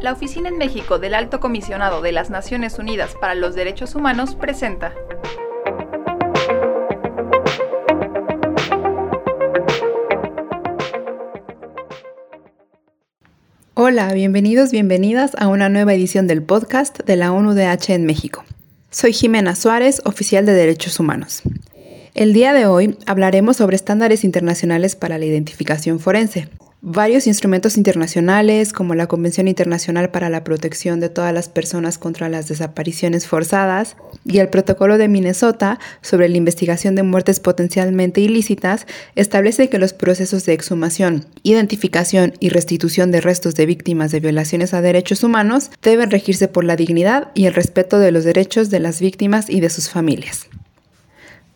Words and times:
La 0.00 0.12
Oficina 0.12 0.48
en 0.48 0.56
México 0.56 0.98
del 0.98 1.14
Alto 1.14 1.40
Comisionado 1.40 2.00
de 2.00 2.12
las 2.12 2.30
Naciones 2.30 2.78
Unidas 2.78 3.14
para 3.20 3.34
los 3.34 3.54
Derechos 3.54 3.94
Humanos 3.94 4.36
presenta 4.36 4.94
Hola, 13.74 14.12
bienvenidos, 14.14 14.70
bienvenidas 14.70 15.32
a 15.36 15.48
una 15.48 15.68
nueva 15.68 15.92
edición 15.92 16.26
del 16.26 16.42
podcast 16.42 17.00
de 17.00 17.16
la 17.16 17.32
ONUDH 17.32 17.90
en 17.90 18.06
México. 18.06 18.44
Soy 18.90 19.12
Jimena 19.12 19.54
Suárez, 19.54 20.00
oficial 20.06 20.46
de 20.46 20.54
Derechos 20.54 20.98
Humanos. 20.98 21.42
El 22.16 22.32
día 22.32 22.54
de 22.54 22.64
hoy 22.64 22.96
hablaremos 23.04 23.58
sobre 23.58 23.76
estándares 23.76 24.24
internacionales 24.24 24.96
para 24.96 25.18
la 25.18 25.26
identificación 25.26 26.00
forense, 26.00 26.48
Varios 26.88 27.26
instrumentos 27.26 27.76
internacionales, 27.76 28.72
como 28.72 28.94
la 28.94 29.06
Convención 29.06 29.48
Internacional 29.48 30.10
para 30.10 30.30
la 30.30 30.44
Protección 30.44 31.00
de 31.00 31.08
todas 31.08 31.34
las 31.34 31.48
personas 31.48 31.98
contra 31.98 32.28
las 32.28 32.48
desapariciones 32.48 33.26
forzadas 33.26 33.96
y 34.24 34.38
el 34.38 34.50
Protocolo 34.50 34.96
de 34.96 35.08
Minnesota 35.08 35.80
sobre 36.00 36.28
la 36.28 36.36
investigación 36.36 36.94
de 36.94 37.02
muertes 37.02 37.40
potencialmente 37.40 38.20
ilícitas, 38.20 38.86
establece 39.16 39.68
que 39.68 39.80
los 39.80 39.94
procesos 39.94 40.46
de 40.46 40.52
exhumación, 40.52 41.26
identificación 41.42 42.34
y 42.40 42.50
restitución 42.50 43.10
de 43.10 43.20
restos 43.20 43.56
de 43.56 43.66
víctimas 43.66 44.12
de 44.12 44.20
violaciones 44.20 44.72
a 44.72 44.80
derechos 44.80 45.24
humanos 45.24 45.70
deben 45.82 46.10
regirse 46.10 46.46
por 46.46 46.62
la 46.62 46.76
dignidad 46.76 47.32
y 47.34 47.46
el 47.46 47.54
respeto 47.54 47.98
de 47.98 48.12
los 48.12 48.22
derechos 48.22 48.70
de 48.70 48.80
las 48.80 49.00
víctimas 49.00 49.50
y 49.50 49.60
de 49.60 49.70
sus 49.70 49.90
familias. 49.90 50.46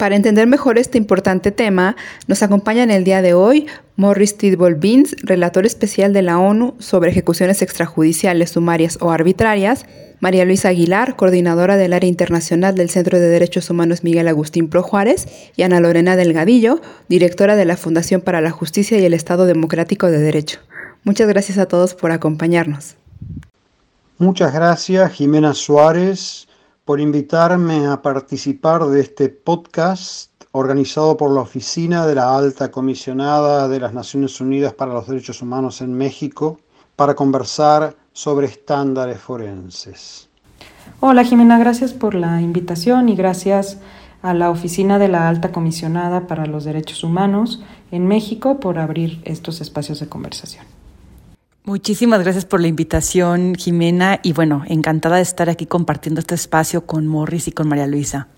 Para 0.00 0.16
entender 0.16 0.46
mejor 0.46 0.78
este 0.78 0.96
importante 0.96 1.50
tema, 1.50 1.94
nos 2.26 2.42
acompaña 2.42 2.82
en 2.82 2.90
el 2.90 3.04
día 3.04 3.20
de 3.20 3.34
hoy 3.34 3.66
Morris 3.96 4.38
Tidball 4.38 4.76
Beans, 4.76 5.14
relator 5.22 5.66
especial 5.66 6.14
de 6.14 6.22
la 6.22 6.38
ONU 6.38 6.74
sobre 6.78 7.10
ejecuciones 7.10 7.60
extrajudiciales, 7.60 8.52
sumarias 8.52 8.96
o 9.02 9.10
arbitrarias, 9.10 9.84
María 10.18 10.46
Luisa 10.46 10.70
Aguilar, 10.70 11.16
coordinadora 11.16 11.76
del 11.76 11.92
área 11.92 12.08
internacional 12.08 12.76
del 12.76 12.88
Centro 12.88 13.20
de 13.20 13.28
Derechos 13.28 13.68
Humanos 13.68 14.02
Miguel 14.02 14.28
Agustín 14.28 14.70
Pro 14.70 14.82
Juárez, 14.82 15.28
y 15.54 15.64
Ana 15.64 15.80
Lorena 15.80 16.16
Delgadillo, 16.16 16.80
directora 17.10 17.54
de 17.54 17.66
la 17.66 17.76
Fundación 17.76 18.22
para 18.22 18.40
la 18.40 18.52
Justicia 18.52 18.98
y 18.98 19.04
el 19.04 19.12
Estado 19.12 19.44
Democrático 19.44 20.06
de 20.06 20.20
Derecho. 20.20 20.60
Muchas 21.04 21.28
gracias 21.28 21.58
a 21.58 21.66
todos 21.66 21.92
por 21.92 22.10
acompañarnos. 22.10 22.96
Muchas 24.16 24.54
gracias, 24.54 25.12
Jimena 25.12 25.52
Suárez, 25.52 26.48
por 26.84 27.00
invitarme 27.00 27.86
a 27.86 28.02
participar 28.02 28.84
de 28.86 29.00
este 29.00 29.28
podcast 29.28 30.30
organizado 30.52 31.16
por 31.16 31.30
la 31.30 31.42
Oficina 31.42 32.06
de 32.06 32.16
la 32.16 32.36
Alta 32.36 32.70
Comisionada 32.70 33.68
de 33.68 33.80
las 33.80 33.94
Naciones 33.94 34.40
Unidas 34.40 34.74
para 34.74 34.92
los 34.92 35.06
Derechos 35.06 35.42
Humanos 35.42 35.80
en 35.80 35.94
México 35.94 36.58
para 36.96 37.14
conversar 37.14 37.96
sobre 38.12 38.46
estándares 38.46 39.20
forenses. 39.20 40.28
Hola 40.98 41.24
Jimena, 41.24 41.58
gracias 41.58 41.92
por 41.92 42.14
la 42.14 42.40
invitación 42.40 43.08
y 43.08 43.14
gracias 43.14 43.78
a 44.22 44.34
la 44.34 44.50
Oficina 44.50 44.98
de 44.98 45.08
la 45.08 45.28
Alta 45.28 45.52
Comisionada 45.52 46.26
para 46.26 46.46
los 46.46 46.64
Derechos 46.64 47.04
Humanos 47.04 47.62
en 47.90 48.06
México 48.06 48.60
por 48.60 48.78
abrir 48.78 49.20
estos 49.24 49.60
espacios 49.60 50.00
de 50.00 50.08
conversación. 50.08 50.79
Muchísimas 51.64 52.22
gracias 52.22 52.46
por 52.46 52.60
la 52.60 52.68
invitación, 52.68 53.54
Jimena, 53.54 54.18
y 54.22 54.32
bueno, 54.32 54.64
encantada 54.66 55.16
de 55.16 55.22
estar 55.22 55.50
aquí 55.50 55.66
compartiendo 55.66 56.20
este 56.20 56.34
espacio 56.34 56.86
con 56.86 57.06
Morris 57.06 57.48
y 57.48 57.52
con 57.52 57.68
María 57.68 57.86
Luisa. 57.86 58.28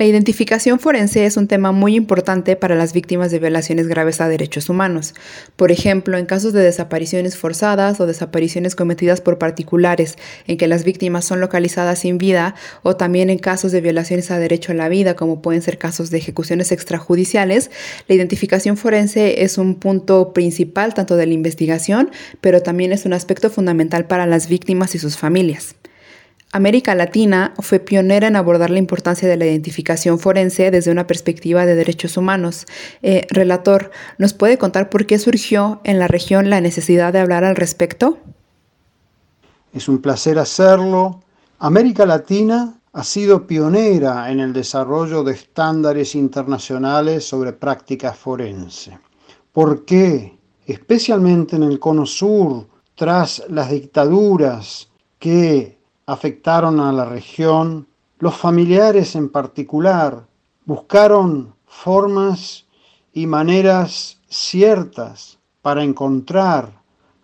La 0.00 0.06
identificación 0.06 0.80
forense 0.80 1.26
es 1.26 1.36
un 1.36 1.46
tema 1.46 1.72
muy 1.72 1.94
importante 1.94 2.56
para 2.56 2.74
las 2.74 2.94
víctimas 2.94 3.30
de 3.30 3.38
violaciones 3.38 3.86
graves 3.86 4.22
a 4.22 4.30
derechos 4.30 4.70
humanos. 4.70 5.12
Por 5.56 5.72
ejemplo, 5.72 6.16
en 6.16 6.24
casos 6.24 6.54
de 6.54 6.62
desapariciones 6.62 7.36
forzadas 7.36 8.00
o 8.00 8.06
desapariciones 8.06 8.74
cometidas 8.74 9.20
por 9.20 9.36
particulares 9.36 10.16
en 10.46 10.56
que 10.56 10.68
las 10.68 10.84
víctimas 10.84 11.26
son 11.26 11.40
localizadas 11.40 11.98
sin 11.98 12.16
vida, 12.16 12.54
o 12.82 12.96
también 12.96 13.28
en 13.28 13.36
casos 13.36 13.72
de 13.72 13.82
violaciones 13.82 14.30
a 14.30 14.38
derecho 14.38 14.72
a 14.72 14.74
la 14.74 14.88
vida, 14.88 15.16
como 15.16 15.42
pueden 15.42 15.60
ser 15.60 15.76
casos 15.76 16.08
de 16.08 16.16
ejecuciones 16.16 16.72
extrajudiciales, 16.72 17.70
la 18.08 18.14
identificación 18.14 18.78
forense 18.78 19.42
es 19.42 19.58
un 19.58 19.74
punto 19.74 20.32
principal 20.32 20.94
tanto 20.94 21.16
de 21.16 21.26
la 21.26 21.34
investigación, 21.34 22.10
pero 22.40 22.62
también 22.62 22.94
es 22.94 23.04
un 23.04 23.12
aspecto 23.12 23.50
fundamental 23.50 24.06
para 24.06 24.24
las 24.24 24.48
víctimas 24.48 24.94
y 24.94 24.98
sus 24.98 25.18
familias. 25.18 25.74
América 26.52 26.96
Latina 26.96 27.54
fue 27.60 27.78
pionera 27.78 28.26
en 28.26 28.34
abordar 28.34 28.70
la 28.70 28.80
importancia 28.80 29.28
de 29.28 29.36
la 29.36 29.46
identificación 29.46 30.18
forense 30.18 30.72
desde 30.72 30.90
una 30.90 31.06
perspectiva 31.06 31.64
de 31.64 31.76
derechos 31.76 32.16
humanos. 32.16 32.66
Eh, 33.02 33.28
relator, 33.30 33.92
¿nos 34.18 34.34
puede 34.34 34.58
contar 34.58 34.90
por 34.90 35.06
qué 35.06 35.20
surgió 35.20 35.80
en 35.84 36.00
la 36.00 36.08
región 36.08 36.50
la 36.50 36.60
necesidad 36.60 37.12
de 37.12 37.20
hablar 37.20 37.44
al 37.44 37.54
respecto? 37.54 38.18
Es 39.72 39.88
un 39.88 40.02
placer 40.02 40.40
hacerlo. 40.40 41.20
América 41.60 42.04
Latina 42.04 42.80
ha 42.92 43.04
sido 43.04 43.46
pionera 43.46 44.28
en 44.32 44.40
el 44.40 44.52
desarrollo 44.52 45.22
de 45.22 45.34
estándares 45.34 46.16
internacionales 46.16 47.24
sobre 47.24 47.52
prácticas 47.52 48.18
forense. 48.18 48.98
¿Por 49.52 49.84
qué? 49.84 50.36
Especialmente 50.66 51.54
en 51.54 51.62
el 51.62 51.78
Cono 51.78 52.06
Sur, 52.06 52.66
tras 52.96 53.44
las 53.48 53.70
dictaduras 53.70 54.88
que 55.20 55.79
afectaron 56.10 56.80
a 56.80 56.90
la 56.90 57.04
región, 57.04 57.86
los 58.18 58.36
familiares 58.36 59.14
en 59.14 59.28
particular 59.28 60.26
buscaron 60.64 61.54
formas 61.66 62.66
y 63.12 63.28
maneras 63.28 64.18
ciertas 64.28 65.38
para 65.62 65.84
encontrar 65.84 66.72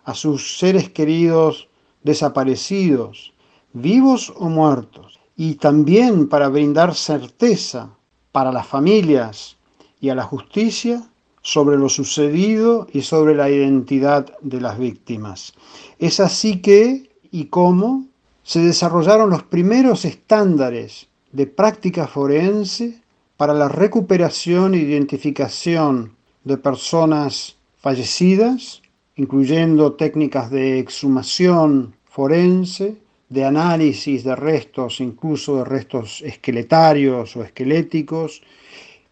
a 0.05 0.13
sus 0.13 0.57
seres 0.57 0.89
queridos 0.89 1.67
desaparecidos, 2.03 3.33
vivos 3.73 4.33
o 4.37 4.47
muertos, 4.47 5.19
y 5.35 5.55
también 5.55 6.29
para 6.29 6.47
brindar 6.47 6.95
certeza 6.95 7.89
para 8.31 8.53
las 8.53 8.67
familias 8.67 9.57
y 9.99 10.07
a 10.09 10.15
la 10.15 10.23
justicia 10.23 11.03
sobre 11.41 11.77
lo 11.77 11.89
sucedido 11.89 12.87
y 12.93 13.01
sobre 13.01 13.35
la 13.35 13.49
identidad 13.49 14.37
de 14.39 14.61
las 14.61 14.79
víctimas. 14.79 15.53
Es 15.99 16.21
así 16.21 16.61
que 16.61 17.09
y 17.31 17.45
cómo 17.47 18.05
se 18.47 18.61
desarrollaron 18.61 19.29
los 19.29 19.43
primeros 19.43 20.05
estándares 20.05 21.09
de 21.33 21.47
práctica 21.47 22.07
forense 22.07 23.01
para 23.35 23.53
la 23.53 23.67
recuperación 23.67 24.73
e 24.73 24.77
identificación 24.77 26.15
de 26.45 26.55
personas 26.55 27.57
fallecidas, 27.75 28.81
incluyendo 29.17 29.95
técnicas 29.95 30.49
de 30.49 30.79
exhumación 30.79 31.97
forense, 32.05 32.95
de 33.27 33.43
análisis 33.43 34.23
de 34.23 34.33
restos, 34.37 35.01
incluso 35.01 35.57
de 35.57 35.65
restos 35.65 36.21
esqueletarios 36.21 37.35
o 37.35 37.43
esqueléticos, 37.43 38.41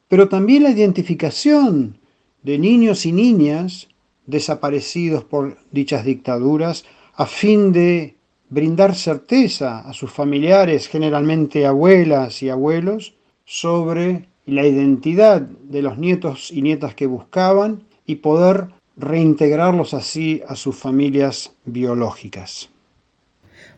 pero 0.08 0.30
también 0.30 0.64
la 0.64 0.70
identificación 0.70 2.00
de 2.42 2.58
niños 2.58 3.06
y 3.06 3.12
niñas 3.12 3.90
desaparecidos 4.28 5.26
por 5.26 5.58
dichas 5.72 6.06
dictaduras 6.06 6.86
a 7.16 7.26
fin 7.26 7.74
de 7.74 8.15
brindar 8.50 8.96
certeza 8.96 9.80
a 9.80 9.94
sus 9.94 10.12
familiares, 10.12 10.88
generalmente 10.88 11.66
abuelas 11.66 12.42
y 12.44 12.50
abuelos, 12.50 13.16
sobre 13.46 14.28
la 14.46 14.66
identidad 14.66 15.42
de 15.42 15.82
los 15.82 15.98
nietos 15.98 16.52
y 16.52 16.62
nietas 16.62 16.96
que 16.96 17.08
buscaban 17.08 17.84
y 18.06 18.16
poder 18.16 18.68
reintegrarlos 18.98 19.94
así 19.94 20.42
a 20.48 20.56
sus 20.56 20.76
familias 20.76 21.54
biológicas. 21.66 22.70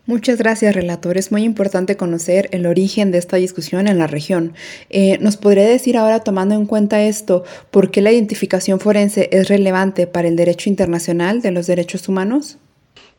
Muchas 0.05 0.37
gracias, 0.37 0.73
relator. 0.73 1.17
Es 1.17 1.33
muy 1.33 1.43
importante 1.43 1.97
conocer 1.97 2.47
el 2.53 2.65
origen 2.65 3.11
de 3.11 3.17
esta 3.17 3.35
discusión 3.35 3.89
en 3.89 3.97
la 3.97 4.07
región. 4.07 4.53
Eh, 4.89 5.17
¿Nos 5.19 5.35
podría 5.35 5.65
decir 5.65 5.97
ahora, 5.97 6.21
tomando 6.21 6.55
en 6.55 6.65
cuenta 6.65 7.03
esto, 7.03 7.43
por 7.71 7.91
qué 7.91 8.01
la 8.01 8.13
identificación 8.13 8.79
forense 8.79 9.27
es 9.33 9.49
relevante 9.49 10.07
para 10.07 10.29
el 10.29 10.37
derecho 10.37 10.69
internacional 10.69 11.41
de 11.41 11.51
los 11.51 11.67
derechos 11.67 12.07
humanos? 12.07 12.57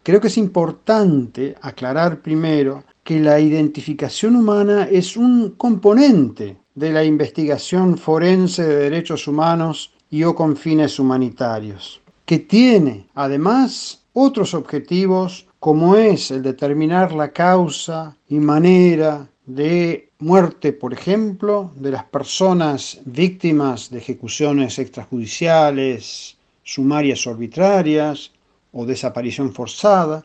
Creo 0.02 0.20
que 0.20 0.28
es 0.28 0.38
importante 0.38 1.54
aclarar 1.60 2.20
primero 2.20 2.84
que 3.04 3.20
la 3.20 3.40
identificación 3.40 4.36
humana 4.36 4.88
es 4.90 5.16
un 5.16 5.50
componente 5.56 6.56
de 6.74 6.92
la 6.92 7.04
investigación 7.04 7.98
forense 7.98 8.62
de 8.66 8.76
derechos 8.76 9.26
humanos 9.26 9.92
y 10.10 10.24
o 10.24 10.34
con 10.34 10.56
fines 10.56 10.98
humanitarios, 10.98 12.00
que 12.24 12.38
tiene 12.38 13.06
además 13.14 14.02
otros 14.12 14.54
objetivos 14.54 15.46
como 15.58 15.96
es 15.96 16.30
el 16.30 16.42
determinar 16.42 17.12
la 17.12 17.32
causa 17.32 18.16
y 18.28 18.38
manera 18.38 19.28
de 19.44 20.10
muerte, 20.18 20.72
por 20.72 20.92
ejemplo, 20.92 21.72
de 21.74 21.90
las 21.90 22.04
personas 22.04 23.00
víctimas 23.04 23.90
de 23.90 23.98
ejecuciones 23.98 24.78
extrajudiciales, 24.78 26.36
sumarias 26.62 27.26
arbitrarias, 27.26 28.32
o 28.78 28.86
desaparición 28.86 29.52
forzada, 29.52 30.24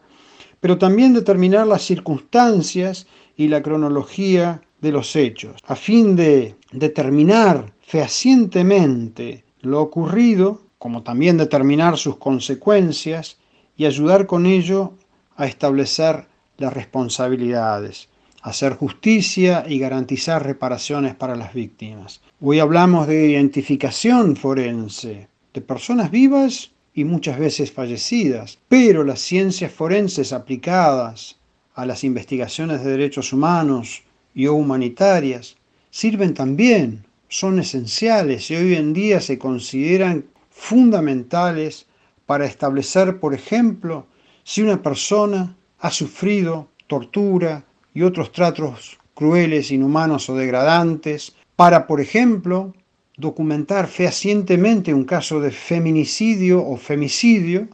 pero 0.62 0.78
también 0.78 1.12
determinar 1.12 1.66
las 1.66 1.82
circunstancias 1.82 3.08
y 3.36 3.48
la 3.48 3.64
cronología 3.64 4.62
de 4.80 4.92
los 4.92 5.16
hechos, 5.16 5.56
a 5.66 5.76
fin 5.76 6.16
de 6.16 6.56
determinar 6.72 7.74
fehacientemente 7.82 9.44
lo 9.62 9.82
ocurrido, 9.82 10.62
como 10.78 11.02
también 11.02 11.38
determinar 11.38 11.98
sus 11.98 12.18
consecuencias 12.18 13.38
y 13.76 13.86
ayudar 13.86 14.28
con 14.28 14.46
ello 14.46 14.94
a 15.36 15.48
establecer 15.48 16.28
las 16.58 16.74
responsabilidades, 16.74 18.08
hacer 18.44 18.76
justicia 18.76 19.66
y 19.68 19.80
garantizar 19.80 20.46
reparaciones 20.46 21.16
para 21.16 21.36
las 21.36 21.56
víctimas. 21.56 22.22
Hoy 22.40 22.60
hablamos 22.60 23.08
de 23.08 23.32
identificación 23.32 24.36
forense, 24.36 25.28
de 25.54 25.62
personas 25.62 26.12
vivas 26.12 26.73
y 26.94 27.06
muchas 27.06 27.40
veces 27.40 27.72
fallecidas, 27.72 28.60
pero 28.68 29.04
las 29.04 29.20
ciencias 29.20 29.72
forenses 29.72 30.34
aplicadas 30.34 31.38
a 31.76 31.86
las 31.86 32.04
investigaciones 32.04 32.84
de 32.84 32.92
derechos 32.92 33.34
humanos 33.34 34.04
y 34.36 34.48
humanitarias 34.48 35.58
sirven 35.90 36.34
también, 36.34 37.06
son 37.30 37.60
esenciales 37.60 38.50
y 38.52 38.56
hoy 38.56 38.76
en 38.76 38.94
día 38.94 39.20
se 39.20 39.40
consideran 39.40 40.26
fundamentales 40.50 41.88
para 42.26 42.46
establecer, 42.46 43.20
por 43.20 43.34
ejemplo, 43.34 44.06
si 44.44 44.62
una 44.62 44.82
persona 44.82 45.56
ha 45.80 45.90
sufrido 45.90 46.70
tortura, 46.88 47.64
y 47.94 48.02
otros 48.02 48.32
tratos 48.32 48.98
crueles, 49.14 49.72
inhumanos 49.72 50.30
o 50.30 50.36
degradantes, 50.36 51.36
para, 51.56 51.86
por 51.86 52.02
ejemplo, 52.02 52.74
documentar 53.18 53.88
fehacientemente 53.88 54.94
un 54.94 55.06
caso 55.06 55.40
de 55.40 55.52
feminicidio 55.52 56.66
o 56.66 56.78
femicidio 56.78 57.68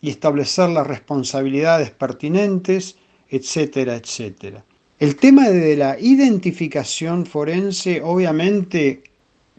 y 0.00 0.10
establecer 0.10 0.70
las 0.70 0.86
responsabilidades 0.86 1.90
pertinentes, 1.90 2.96
etcétera, 3.28 3.96
etcétera. 3.96 4.64
El 4.98 5.16
tema 5.16 5.48
de 5.50 5.76
la 5.76 5.98
identificación 5.98 7.26
forense 7.26 8.00
obviamente 8.02 9.02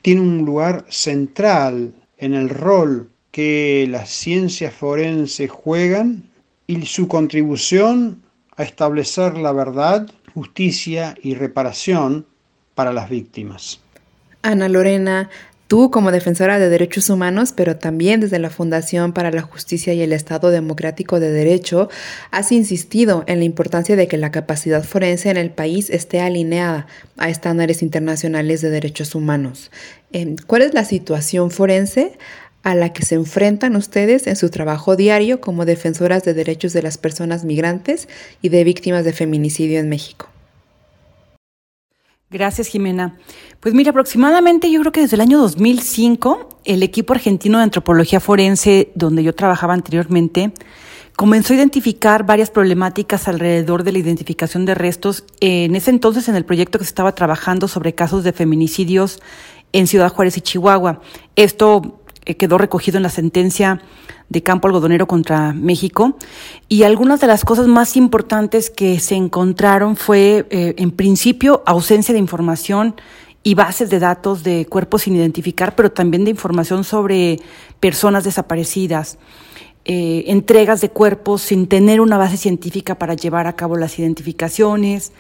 tiene 0.01 0.21
un 0.21 0.45
lugar 0.45 0.85
central 0.89 1.93
en 2.17 2.33
el 2.33 2.49
rol 2.49 3.09
que 3.31 3.87
las 3.89 4.09
ciencias 4.09 4.73
forenses 4.73 5.51
juegan 5.51 6.29
y 6.67 6.85
su 6.85 7.07
contribución 7.07 8.21
a 8.57 8.63
establecer 8.63 9.37
la 9.37 9.51
verdad, 9.53 10.09
justicia 10.33 11.15
y 11.21 11.35
reparación 11.35 12.25
para 12.75 12.91
las 12.91 13.09
víctimas. 13.09 13.79
Ana 14.41 14.69
Lorena, 14.69 15.29
tú 15.67 15.91
como 15.91 16.11
defensora 16.11 16.59
de 16.59 16.69
derechos 16.69 17.09
humanos, 17.09 17.53
pero 17.55 17.77
también 17.77 18.21
desde 18.21 18.39
la 18.39 18.49
Fundación 18.49 19.13
para 19.13 19.31
la 19.31 19.41
Justicia 19.41 19.93
y 19.93 20.01
el 20.01 20.13
Estado 20.13 20.49
Democrático 20.49 21.19
de 21.19 21.31
Derecho, 21.31 21.89
has 22.31 22.51
insistido 22.51 23.23
en 23.27 23.39
la 23.39 23.45
importancia 23.45 23.95
de 23.95 24.07
que 24.07 24.17
la 24.17 24.31
capacidad 24.31 24.83
forense 24.83 25.29
en 25.29 25.37
el 25.37 25.51
país 25.51 25.89
esté 25.89 26.21
alineada 26.21 26.87
a 27.17 27.29
estándares 27.29 27.83
internacionales 27.83 28.61
de 28.61 28.69
derechos 28.69 29.13
humanos. 29.13 29.71
Eh, 30.11 30.35
¿Cuál 30.47 30.63
es 30.63 30.73
la 30.73 30.85
situación 30.85 31.51
forense 31.51 32.17
a 32.63 32.75
la 32.75 32.91
que 32.91 33.05
se 33.05 33.15
enfrentan 33.15 33.75
ustedes 33.75 34.27
en 34.27 34.35
su 34.35 34.49
trabajo 34.49 34.95
diario 34.95 35.39
como 35.39 35.65
defensoras 35.65 36.23
de 36.23 36.33
derechos 36.33 36.73
de 36.73 36.81
las 36.81 36.97
personas 36.97 37.45
migrantes 37.45 38.07
y 38.41 38.49
de 38.49 38.63
víctimas 38.63 39.05
de 39.05 39.13
feminicidio 39.13 39.79
en 39.79 39.89
México. 39.89 40.29
Gracias, 42.31 42.67
Jimena. 42.67 43.17
Pues 43.59 43.73
mira, 43.73 43.89
aproximadamente 43.89 44.69
yo 44.71 44.79
creo 44.81 44.91
que 44.91 45.01
desde 45.01 45.15
el 45.15 45.21
año 45.21 45.39
2005, 45.39 46.61
el 46.63 46.83
equipo 46.83 47.13
argentino 47.13 47.57
de 47.57 47.63
antropología 47.63 48.19
forense, 48.19 48.91
donde 48.93 49.23
yo 49.23 49.33
trabajaba 49.33 49.73
anteriormente, 49.73 50.53
comenzó 51.15 51.53
a 51.53 51.55
identificar 51.55 52.27
varias 52.27 52.51
problemáticas 52.51 53.27
alrededor 53.27 53.83
de 53.83 53.93
la 53.93 53.97
identificación 53.97 54.65
de 54.65 54.75
restos, 54.75 55.23
en 55.39 55.75
ese 55.75 55.89
entonces 55.89 56.29
en 56.29 56.35
el 56.35 56.45
proyecto 56.45 56.77
que 56.77 56.85
se 56.85 56.89
estaba 56.89 57.15
trabajando 57.15 57.67
sobre 57.67 57.95
casos 57.95 58.23
de 58.23 58.31
feminicidios 58.31 59.19
en 59.73 59.87
Ciudad 59.87 60.11
Juárez 60.11 60.37
y 60.37 60.41
Chihuahua. 60.41 61.01
Esto 61.35 61.98
quedó 62.37 62.57
recogido 62.57 62.97
en 62.97 63.03
la 63.03 63.09
sentencia 63.09 63.81
de 64.29 64.43
campo 64.43 64.67
algodonero 64.67 65.07
contra 65.07 65.53
México. 65.53 66.17
Y 66.67 66.83
algunas 66.83 67.19
de 67.19 67.27
las 67.27 67.43
cosas 67.43 67.67
más 67.67 67.97
importantes 67.97 68.69
que 68.69 68.99
se 68.99 69.15
encontraron 69.15 69.95
fue, 69.95 70.45
eh, 70.49 70.75
en 70.77 70.91
principio, 70.91 71.63
ausencia 71.65 72.13
de 72.13 72.19
información 72.19 72.95
y 73.43 73.55
bases 73.55 73.89
de 73.89 73.99
datos 73.99 74.43
de 74.43 74.65
cuerpos 74.65 75.03
sin 75.03 75.15
identificar, 75.15 75.75
pero 75.75 75.91
también 75.91 76.25
de 76.25 76.31
información 76.31 76.83
sobre 76.83 77.39
personas 77.79 78.23
desaparecidas. 78.23 79.17
Eh, 79.85 80.25
entregas 80.27 80.81
de 80.81 80.89
cuerpos 80.89 81.41
sin 81.41 81.67
tener 81.67 82.01
una 82.01 82.17
base 82.17 82.37
científica 82.37 82.95
para 82.99 83.15
llevar 83.15 83.47
a 83.47 83.55
cabo 83.55 83.75
las 83.75 83.97
identificaciones, 83.97 85.13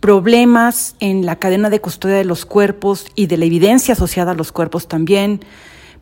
problemas 0.00 0.96
en 1.00 1.26
la 1.26 1.36
cadena 1.36 1.70
de 1.70 1.80
custodia 1.80 2.16
de 2.16 2.24
los 2.24 2.44
cuerpos 2.44 3.06
y 3.14 3.26
de 3.26 3.36
la 3.36 3.44
evidencia 3.44 3.92
asociada 3.92 4.32
a 4.32 4.34
los 4.34 4.52
cuerpos 4.52 4.88
también, 4.88 5.40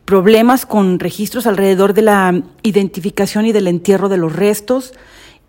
problemas 0.05 0.65
con 0.65 0.99
registros 0.99 1.47
alrededor 1.47 1.93
de 1.93 2.03
la 2.03 2.43
identificación 2.61 3.45
y 3.45 3.51
del 3.51 3.67
entierro 3.67 4.07
de 4.07 4.17
los 4.17 4.35
restos. 4.35 4.93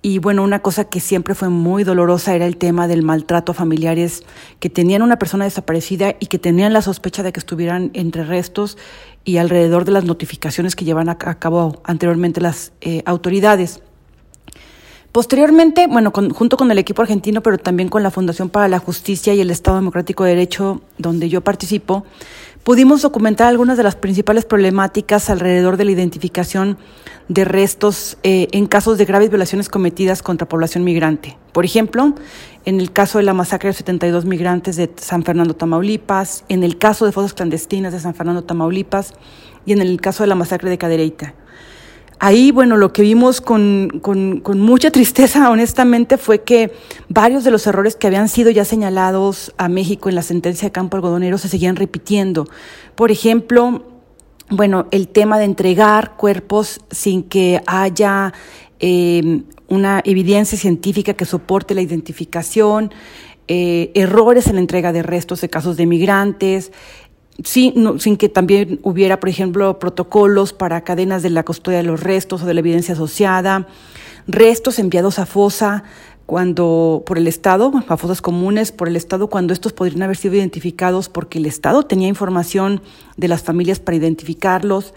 Y 0.02 0.18
bueno, 0.18 0.42
una 0.42 0.60
cosa 0.60 0.84
que 0.84 1.00
siempre 1.00 1.34
fue 1.34 1.48
muy 1.48 1.84
dolorosa 1.84 2.34
era 2.34 2.46
el 2.46 2.56
tema 2.56 2.88
del 2.88 3.02
maltrato 3.02 3.52
a 3.52 3.54
familiares 3.54 4.22
que 4.60 4.70
tenían 4.70 5.02
una 5.02 5.18
persona 5.18 5.44
desaparecida 5.44 6.14
y 6.20 6.26
que 6.26 6.38
tenían 6.38 6.72
la 6.72 6.82
sospecha 6.82 7.22
de 7.22 7.32
que 7.32 7.40
estuvieran 7.40 7.90
entre 7.92 8.24
restos 8.24 8.78
y 9.24 9.38
alrededor 9.38 9.84
de 9.84 9.92
las 9.92 10.04
notificaciones 10.04 10.76
que 10.76 10.84
llevan 10.84 11.08
a 11.08 11.16
cabo 11.16 11.82
anteriormente 11.84 12.40
las 12.40 12.72
eh, 12.80 13.02
autoridades. 13.04 13.82
Posteriormente, 15.16 15.86
bueno, 15.86 16.12
junto 16.12 16.58
con 16.58 16.70
el 16.70 16.78
equipo 16.78 17.00
argentino, 17.00 17.42
pero 17.42 17.56
también 17.56 17.88
con 17.88 18.02
la 18.02 18.10
Fundación 18.10 18.50
para 18.50 18.68
la 18.68 18.78
Justicia 18.78 19.32
y 19.32 19.40
el 19.40 19.50
Estado 19.50 19.78
Democrático 19.78 20.24
de 20.24 20.30
Derecho, 20.30 20.82
donde 20.98 21.30
yo 21.30 21.40
participo, 21.40 22.04
pudimos 22.66 23.00
documentar 23.00 23.46
algunas 23.46 23.76
de 23.76 23.84
las 23.84 23.94
principales 23.94 24.44
problemáticas 24.44 25.30
alrededor 25.30 25.76
de 25.76 25.84
la 25.84 25.92
identificación 25.92 26.78
de 27.28 27.44
restos 27.44 28.18
eh, 28.24 28.48
en 28.50 28.66
casos 28.66 28.98
de 28.98 29.04
graves 29.04 29.30
violaciones 29.30 29.68
cometidas 29.68 30.20
contra 30.20 30.48
población 30.48 30.82
migrante. 30.82 31.38
Por 31.52 31.64
ejemplo, 31.64 32.16
en 32.64 32.80
el 32.80 32.90
caso 32.90 33.18
de 33.18 33.24
la 33.24 33.34
masacre 33.34 33.68
de 33.68 33.74
72 33.74 34.24
migrantes 34.24 34.74
de 34.74 34.90
San 34.96 35.22
Fernando, 35.22 35.54
Tamaulipas, 35.54 36.42
en 36.48 36.64
el 36.64 36.76
caso 36.76 37.06
de 37.06 37.12
fosas 37.12 37.34
clandestinas 37.34 37.92
de 37.92 38.00
San 38.00 38.16
Fernando, 38.16 38.42
Tamaulipas 38.42 39.14
y 39.64 39.72
en 39.72 39.80
el 39.80 40.00
caso 40.00 40.24
de 40.24 40.26
la 40.26 40.34
masacre 40.34 40.68
de 40.68 40.76
Cadereyta. 40.76 41.34
Ahí, 42.18 42.50
bueno, 42.50 42.78
lo 42.78 42.94
que 42.94 43.02
vimos 43.02 43.42
con, 43.42 44.00
con, 44.00 44.60
mucha 44.60 44.90
tristeza, 44.90 45.50
honestamente, 45.50 46.16
fue 46.16 46.42
que 46.42 46.72
varios 47.10 47.44
de 47.44 47.50
los 47.50 47.66
errores 47.66 47.94
que 47.94 48.06
habían 48.06 48.28
sido 48.28 48.50
ya 48.50 48.64
señalados 48.64 49.52
a 49.58 49.68
México 49.68 50.08
en 50.08 50.14
la 50.14 50.22
sentencia 50.22 50.68
de 50.68 50.72
campo 50.72 50.96
algodonero 50.96 51.36
se 51.36 51.48
seguían 51.48 51.76
repitiendo. 51.76 52.48
Por 52.94 53.10
ejemplo, 53.10 53.84
bueno, 54.48 54.86
el 54.92 55.08
tema 55.08 55.38
de 55.38 55.44
entregar 55.44 56.16
cuerpos 56.16 56.80
sin 56.90 57.22
que 57.22 57.62
haya 57.66 58.32
eh, 58.80 59.42
una 59.68 60.00
evidencia 60.04 60.56
científica 60.56 61.14
que 61.14 61.26
soporte 61.26 61.74
la 61.74 61.82
identificación, 61.82 62.92
eh, 63.48 63.92
errores 63.94 64.46
en 64.46 64.54
la 64.54 64.60
entrega 64.60 64.92
de 64.92 65.02
restos 65.02 65.40
de 65.40 65.48
casos 65.48 65.76
de 65.76 65.86
migrantes, 65.86 66.72
sin, 67.44 68.00
sin 68.00 68.16
que 68.16 68.28
también 68.28 68.80
hubiera, 68.82 69.20
por 69.20 69.28
ejemplo, 69.28 69.78
protocolos 69.78 70.52
para 70.52 70.82
cadenas 70.82 71.22
de 71.22 71.30
la 71.30 71.44
custodia 71.44 71.78
de 71.78 71.84
los 71.84 72.02
restos 72.02 72.42
o 72.42 72.46
de 72.46 72.54
la 72.54 72.60
evidencia 72.60 72.94
asociada, 72.94 73.68
restos 74.26 74.78
enviados 74.78 75.18
a 75.18 75.26
fosa 75.26 75.84
cuando 76.26 77.04
por 77.06 77.18
el 77.18 77.28
Estado, 77.28 77.72
a 77.88 77.96
fosas 77.96 78.20
comunes 78.20 78.72
por 78.72 78.88
el 78.88 78.96
Estado, 78.96 79.28
cuando 79.28 79.52
estos 79.52 79.72
podrían 79.72 80.02
haber 80.02 80.16
sido 80.16 80.34
identificados 80.34 81.08
porque 81.08 81.38
el 81.38 81.46
Estado 81.46 81.84
tenía 81.84 82.08
información 82.08 82.82
de 83.16 83.28
las 83.28 83.42
familias 83.42 83.78
para 83.78 83.96
identificarlos. 83.96 84.92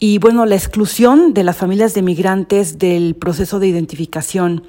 Y 0.00 0.18
bueno, 0.18 0.44
la 0.44 0.56
exclusión 0.56 1.32
de 1.32 1.44
las 1.44 1.56
familias 1.56 1.94
de 1.94 2.02
migrantes 2.02 2.78
del 2.78 3.14
proceso 3.14 3.60
de 3.60 3.68
identificación. 3.68 4.64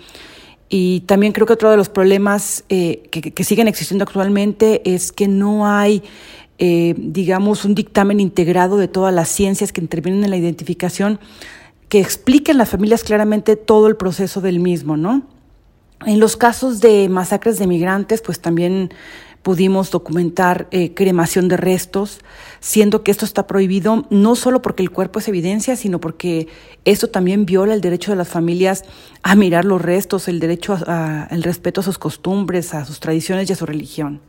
Y 0.69 1.01
también 1.01 1.33
creo 1.33 1.47
que 1.47 1.53
otro 1.53 1.71
de 1.71 1.77
los 1.77 1.89
problemas 1.89 2.63
eh, 2.69 3.09
que 3.09 3.43
siguen 3.43 3.67
existiendo 3.67 4.03
actualmente 4.03 4.81
es 4.85 5.11
que 5.11 5.27
no 5.27 5.67
hay 5.67 6.03
eh, 6.59 6.95
digamos, 6.97 7.65
un 7.65 7.75
dictamen 7.75 8.19
integrado 8.19 8.77
de 8.77 8.87
todas 8.87 9.13
las 9.13 9.29
ciencias 9.29 9.71
que 9.71 9.81
intervienen 9.81 10.23
en 10.23 10.29
la 10.31 10.37
identificación, 10.37 11.19
que 11.89 11.99
expliquen 11.99 12.57
las 12.57 12.69
familias 12.69 13.03
claramente 13.03 13.55
todo 13.55 13.87
el 13.87 13.95
proceso 13.95 14.41
del 14.41 14.59
mismo, 14.59 14.97
¿no? 14.97 15.23
En 16.05 16.19
los 16.19 16.37
casos 16.37 16.79
de 16.79 17.09
masacres 17.09 17.57
de 17.59 17.67
migrantes, 17.67 18.21
pues 18.21 18.39
también 18.39 18.91
pudimos 19.41 19.91
documentar 19.91 20.67
eh, 20.71 20.93
cremación 20.93 21.47
de 21.47 21.57
restos, 21.57 22.19
siendo 22.59 23.03
que 23.03 23.11
esto 23.11 23.23
está 23.23 23.47
prohibido 23.47 24.05
no 24.09 24.35
solo 24.35 24.61
porque 24.61 24.83
el 24.83 24.91
cuerpo 24.91 25.19
es 25.19 25.27
evidencia, 25.27 25.75
sino 25.75 26.01
porque 26.01 26.49
esto 26.85 27.07
también 27.07 27.45
viola 27.45 27.73
el 27.73 27.81
derecho 27.81 28.11
de 28.11 28.17
las 28.17 28.27
familias 28.27 28.83
a 29.23 29.35
mirar 29.35 29.63
los 29.63 29.81
restos, 29.81 30.27
el 30.27 30.39
derecho 30.39 30.77
al 30.85 31.43
respeto 31.43 31.81
a 31.81 31.83
sus 31.83 31.97
costumbres, 31.97 32.73
a 32.73 32.83
sus 32.83 32.99
tradiciones 32.99 33.49
y 33.49 33.53
a 33.53 33.55
su 33.55 33.65
religión. 33.65 34.19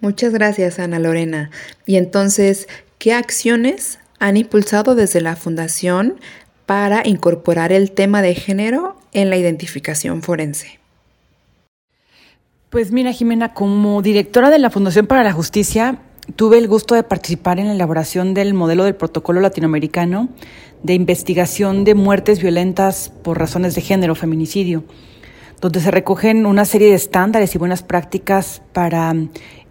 Muchas 0.00 0.32
gracias, 0.32 0.78
Ana 0.78 0.98
Lorena. 0.98 1.50
Y 1.86 1.96
entonces, 1.96 2.68
¿qué 2.98 3.12
acciones 3.12 3.98
han 4.18 4.36
impulsado 4.36 4.94
desde 4.94 5.20
la 5.20 5.36
Fundación 5.36 6.20
para 6.66 7.06
incorporar 7.06 7.72
el 7.72 7.90
tema 7.90 8.22
de 8.22 8.34
género 8.34 8.96
en 9.12 9.28
la 9.28 9.36
identificación 9.36 10.22
forense? 10.22 10.78
Pues 12.70 12.92
mira, 12.92 13.12
Jimena, 13.12 13.52
como 13.52 14.00
directora 14.00 14.48
de 14.48 14.60
la 14.60 14.70
Fundación 14.70 15.06
para 15.06 15.24
la 15.24 15.32
Justicia, 15.32 15.98
tuve 16.36 16.58
el 16.58 16.68
gusto 16.68 16.94
de 16.94 17.02
participar 17.02 17.58
en 17.58 17.66
la 17.66 17.74
elaboración 17.74 18.32
del 18.32 18.54
modelo 18.54 18.84
del 18.84 18.94
protocolo 18.94 19.40
latinoamericano 19.40 20.28
de 20.82 20.94
investigación 20.94 21.84
de 21.84 21.94
muertes 21.94 22.40
violentas 22.40 23.12
por 23.22 23.38
razones 23.38 23.74
de 23.74 23.80
género, 23.80 24.14
feminicidio, 24.14 24.84
donde 25.60 25.80
se 25.80 25.90
recogen 25.90 26.46
una 26.46 26.64
serie 26.64 26.88
de 26.88 26.94
estándares 26.94 27.54
y 27.54 27.58
buenas 27.58 27.82
prácticas 27.82 28.62
para 28.72 29.14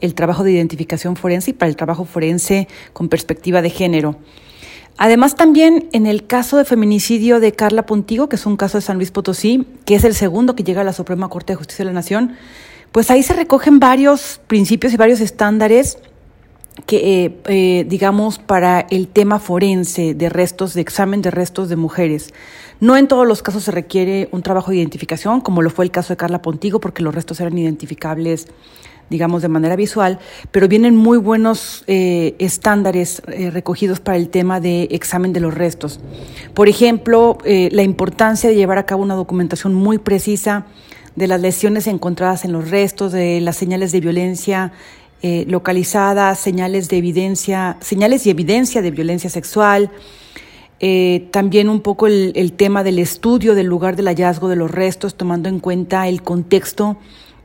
el 0.02 0.14
trabajo 0.14 0.44
de 0.44 0.52
identificación 0.52 1.16
forense 1.16 1.52
y 1.52 1.54
para 1.54 1.70
el 1.70 1.76
trabajo 1.76 2.06
forense 2.06 2.68
con 2.94 3.10
perspectiva 3.10 3.62
de 3.62 3.70
género. 3.70 4.18
Además, 4.98 5.36
también 5.36 5.88
en 5.94 6.06
el 6.06 6.28
caso 6.28 6.58
de 6.58 6.66
feminicidio 6.66 7.40
de 7.40 7.54
Carla 7.54 7.86
Pontigo, 7.86 8.28
que 8.28 8.36
es 8.36 8.46
un 8.46 8.58
caso 8.58 8.78
de 8.78 8.82
San 8.82 8.98
Luis 8.98 9.12
Potosí, 9.12 9.66
que 9.86 9.96
es 9.96 10.04
el 10.04 10.14
segundo 10.14 10.56
que 10.56 10.64
llega 10.64 10.82
a 10.82 10.84
la 10.84 10.92
Suprema 10.92 11.30
Corte 11.30 11.54
de 11.54 11.58
Justicia 11.58 11.86
de 11.86 11.92
la 11.92 11.94
Nación, 11.94 12.34
pues 12.92 13.10
ahí 13.10 13.24
se 13.24 13.34
recogen 13.34 13.80
varios 13.80 14.42
principios 14.48 14.92
y 14.92 14.98
varios 14.98 15.22
estándares 15.22 16.00
que, 16.86 17.26
eh, 17.26 17.40
eh, 17.46 17.86
digamos, 17.88 18.40
para 18.40 18.82
el 18.90 19.08
tema 19.08 19.40
forense 19.40 20.14
de 20.14 20.30
restos, 20.30 20.74
de 20.74 20.82
examen 20.82 21.22
de 21.22 21.32
restos 21.32 21.70
de 21.70 21.76
mujeres. 21.76 22.34
No 22.80 22.98
en 22.98 23.08
todos 23.08 23.28
los 23.28 23.42
casos 23.42 23.64
se 23.64 23.72
requiere 23.72 24.30
un 24.32 24.42
trabajo 24.42 24.72
de 24.72 24.78
identificación, 24.78 25.42
como 25.42 25.62
lo 25.62 25.70
fue 25.70 25.86
el 25.86 25.92
caso 25.92 26.14
de 26.14 26.18
Carla 26.18 26.42
Pontigo, 26.42 26.80
porque 26.80 27.04
los 27.04 27.14
restos 27.14 27.40
eran 27.40 27.58
identificables, 27.58 28.48
digamos, 29.10 29.42
de 29.42 29.48
manera 29.48 29.76
visual, 29.76 30.20
pero 30.52 30.68
vienen 30.68 30.96
muy 30.96 31.18
buenos 31.18 31.84
eh, 31.88 32.36
estándares 32.40 33.22
recogidos 33.26 34.00
para 34.00 34.18
el 34.18 34.30
tema 34.30 34.60
de 34.60 34.84
examen 34.92 35.34
de 35.34 35.40
los 35.40 35.54
restos. 35.54 36.00
Por 36.54 36.70
ejemplo, 36.70 37.38
la 37.46 37.84
importancia 37.84 38.50
de 38.50 38.56
llevar 38.56 38.78
a 38.78 38.86
cabo 38.86 39.04
una 39.04 39.16
documentación 39.16 39.74
muy 39.74 39.98
precisa 39.98 40.66
de 41.16 41.28
las 41.28 41.42
lesiones 41.42 41.88
encontradas 41.88 42.46
en 42.46 42.52
los 42.52 42.70
restos, 42.70 43.12
de 43.12 43.42
las 43.42 43.58
señales 43.58 43.92
de 43.92 44.00
violencia 44.00 44.72
eh, 45.22 45.44
localizadas, 45.50 46.40
señales 46.40 46.88
de 46.88 46.96
evidencia, 46.96 47.76
señales 47.82 48.26
y 48.26 48.30
evidencia 48.30 48.82
de 48.82 48.90
violencia 48.90 49.30
sexual, 49.30 49.92
eh, 50.80 51.28
también 51.32 51.68
un 51.68 51.82
poco 51.82 52.08
el, 52.08 52.54
tema 52.54 52.86
del 52.86 53.00
estudio 53.00 53.54
del 53.54 53.68
lugar 53.68 53.98
del 53.98 54.08
hallazgo 54.08 54.48
de 54.48 54.56
los 54.56 54.72
restos, 54.72 55.16
tomando 55.16 55.50
en 55.50 55.60
cuenta 55.60 56.08
el 56.08 56.22
contexto 56.24 56.96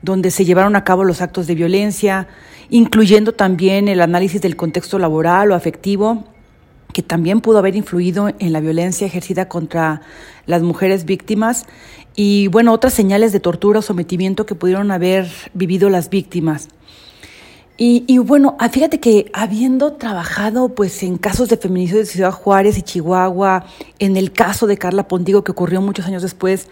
donde 0.04 0.30
se 0.30 0.44
llevaron 0.44 0.76
a 0.76 0.84
cabo 0.84 1.04
los 1.04 1.22
actos 1.22 1.46
de 1.46 1.54
violencia, 1.54 2.28
incluyendo 2.70 3.32
también 3.32 3.88
el 3.88 4.00
análisis 4.00 4.40
del 4.40 4.56
contexto 4.56 4.98
laboral 4.98 5.50
o 5.50 5.54
afectivo, 5.54 6.24
que 6.92 7.02
también 7.02 7.40
pudo 7.40 7.58
haber 7.58 7.74
influido 7.74 8.28
en 8.38 8.52
la 8.52 8.60
violencia 8.60 9.06
ejercida 9.06 9.48
contra 9.48 10.02
las 10.46 10.62
mujeres 10.62 11.04
víctimas, 11.04 11.66
y 12.14 12.46
bueno, 12.48 12.72
otras 12.72 12.92
señales 12.92 13.32
de 13.32 13.40
tortura 13.40 13.80
o 13.80 13.82
sometimiento 13.82 14.46
que 14.46 14.54
pudieron 14.54 14.90
haber 14.90 15.28
vivido 15.52 15.90
las 15.90 16.10
víctimas. 16.10 16.68
Y, 17.76 18.18
bueno, 18.18 18.56
ah, 18.60 18.68
fíjate 18.68 19.00
que 19.00 19.32
habiendo 19.32 19.94
trabajado 19.94 20.68
pues 20.68 21.02
en 21.02 21.18
casos 21.18 21.48
de 21.48 21.56
feminicidio 21.56 22.02
de 22.02 22.06
Ciudad 22.06 22.30
Juárez 22.30 22.78
y 22.78 22.82
Chihuahua, 22.82 23.66
en 23.98 24.16
el 24.16 24.32
caso 24.32 24.68
de 24.68 24.76
Carla 24.76 25.08
Pontigo 25.08 25.42
que 25.42 25.50
ocurrió 25.50 25.80
muchos 25.80 26.06
años 26.06 26.22
después, 26.22 26.68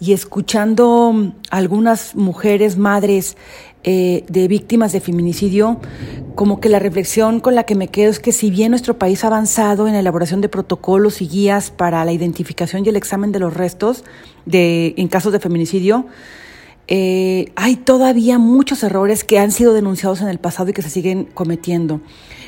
y 0.00 0.12
escuchando 0.12 1.12
mm, 1.12 1.32
algunas 1.50 2.14
mujeres, 2.14 2.76
madres 2.76 3.36
eh, 3.84 4.24
de 4.28 4.46
víctimas 4.48 4.92
de 4.92 5.00
feminicidio, 5.00 5.80
como 6.34 6.60
que 6.60 6.68
la 6.68 6.78
reflexión 6.78 7.40
con 7.40 7.54
la 7.54 7.64
que 7.64 7.74
me 7.74 7.88
quedo 7.88 8.10
es 8.10 8.20
que 8.20 8.32
si 8.32 8.50
bien 8.50 8.70
nuestro 8.70 8.98
país 8.98 9.24
ha 9.24 9.26
avanzado 9.26 9.86
en 9.86 9.94
la 9.94 10.00
elaboración 10.00 10.40
de 10.40 10.48
protocolos 10.48 11.20
y 11.20 11.28
guías 11.28 11.70
para 11.70 12.04
la 12.04 12.12
identificación 12.12 12.84
y 12.84 12.88
el 12.88 12.96
examen 12.96 13.32
de 13.32 13.40
los 13.40 13.54
restos 13.54 14.04
de, 14.46 14.94
en 14.96 15.08
casos 15.08 15.32
de 15.32 15.40
feminicidio, 15.40 16.06
eh, 16.88 17.52
hay 17.56 17.76
todavía 17.76 18.38
muchos 18.38 18.82
errores 18.82 19.24
que 19.24 19.38
han 19.38 19.50
sido 19.50 19.72
denunciados 19.72 20.20
en 20.20 20.28
el 20.28 20.38
pasado 20.38 20.70
y 20.70 20.72
que 20.72 20.82
se 20.82 20.90
siguen 20.90 21.24
cometiendo. 21.24 22.00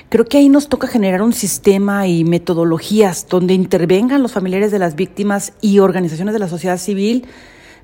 Creo 0.08 0.25
que 0.26 0.38
ahí 0.38 0.49
nos 0.49 0.68
toca 0.68 0.87
generar 0.87 1.23
un 1.23 1.32
sistema 1.32 2.06
y 2.06 2.25
metodologías 2.25 3.26
donde 3.28 3.54
intervengan 3.54 4.23
los 4.23 4.32
familiares 4.32 4.70
de 4.70 4.78
las 4.78 4.94
víctimas 4.94 5.52
y 5.61 5.80
organizaciones 5.80 6.34
de 6.34 6.38
la 6.38 6.49
sociedad 6.49 6.78
civil 6.78 7.26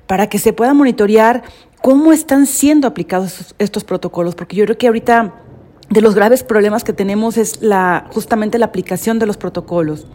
para 0.07 0.27
que 0.27 0.39
se 0.39 0.53
pueda 0.53 0.73
monitorear 0.73 1.43
cómo 1.81 2.13
están 2.13 2.45
siendo 2.45 2.87
aplicados 2.87 3.55
estos, 3.59 3.83
protocolos, 3.83 4.35
porque 4.35 4.55
yo 4.55 4.65
creo 4.65 4.77
que 4.77 4.87
ahorita 4.87 5.33
de 5.89 6.01
los 6.01 6.15
graves 6.15 6.43
problemas 6.43 6.83
que 6.83 6.93
tenemos 6.93 7.37
es 7.37 7.61
la, 7.61 8.07
justamente 8.13 8.57
la 8.57 8.67
aplicación 8.67 9.19
de 9.19 9.25
los 9.25 9.37
protocolos. 9.37 10.07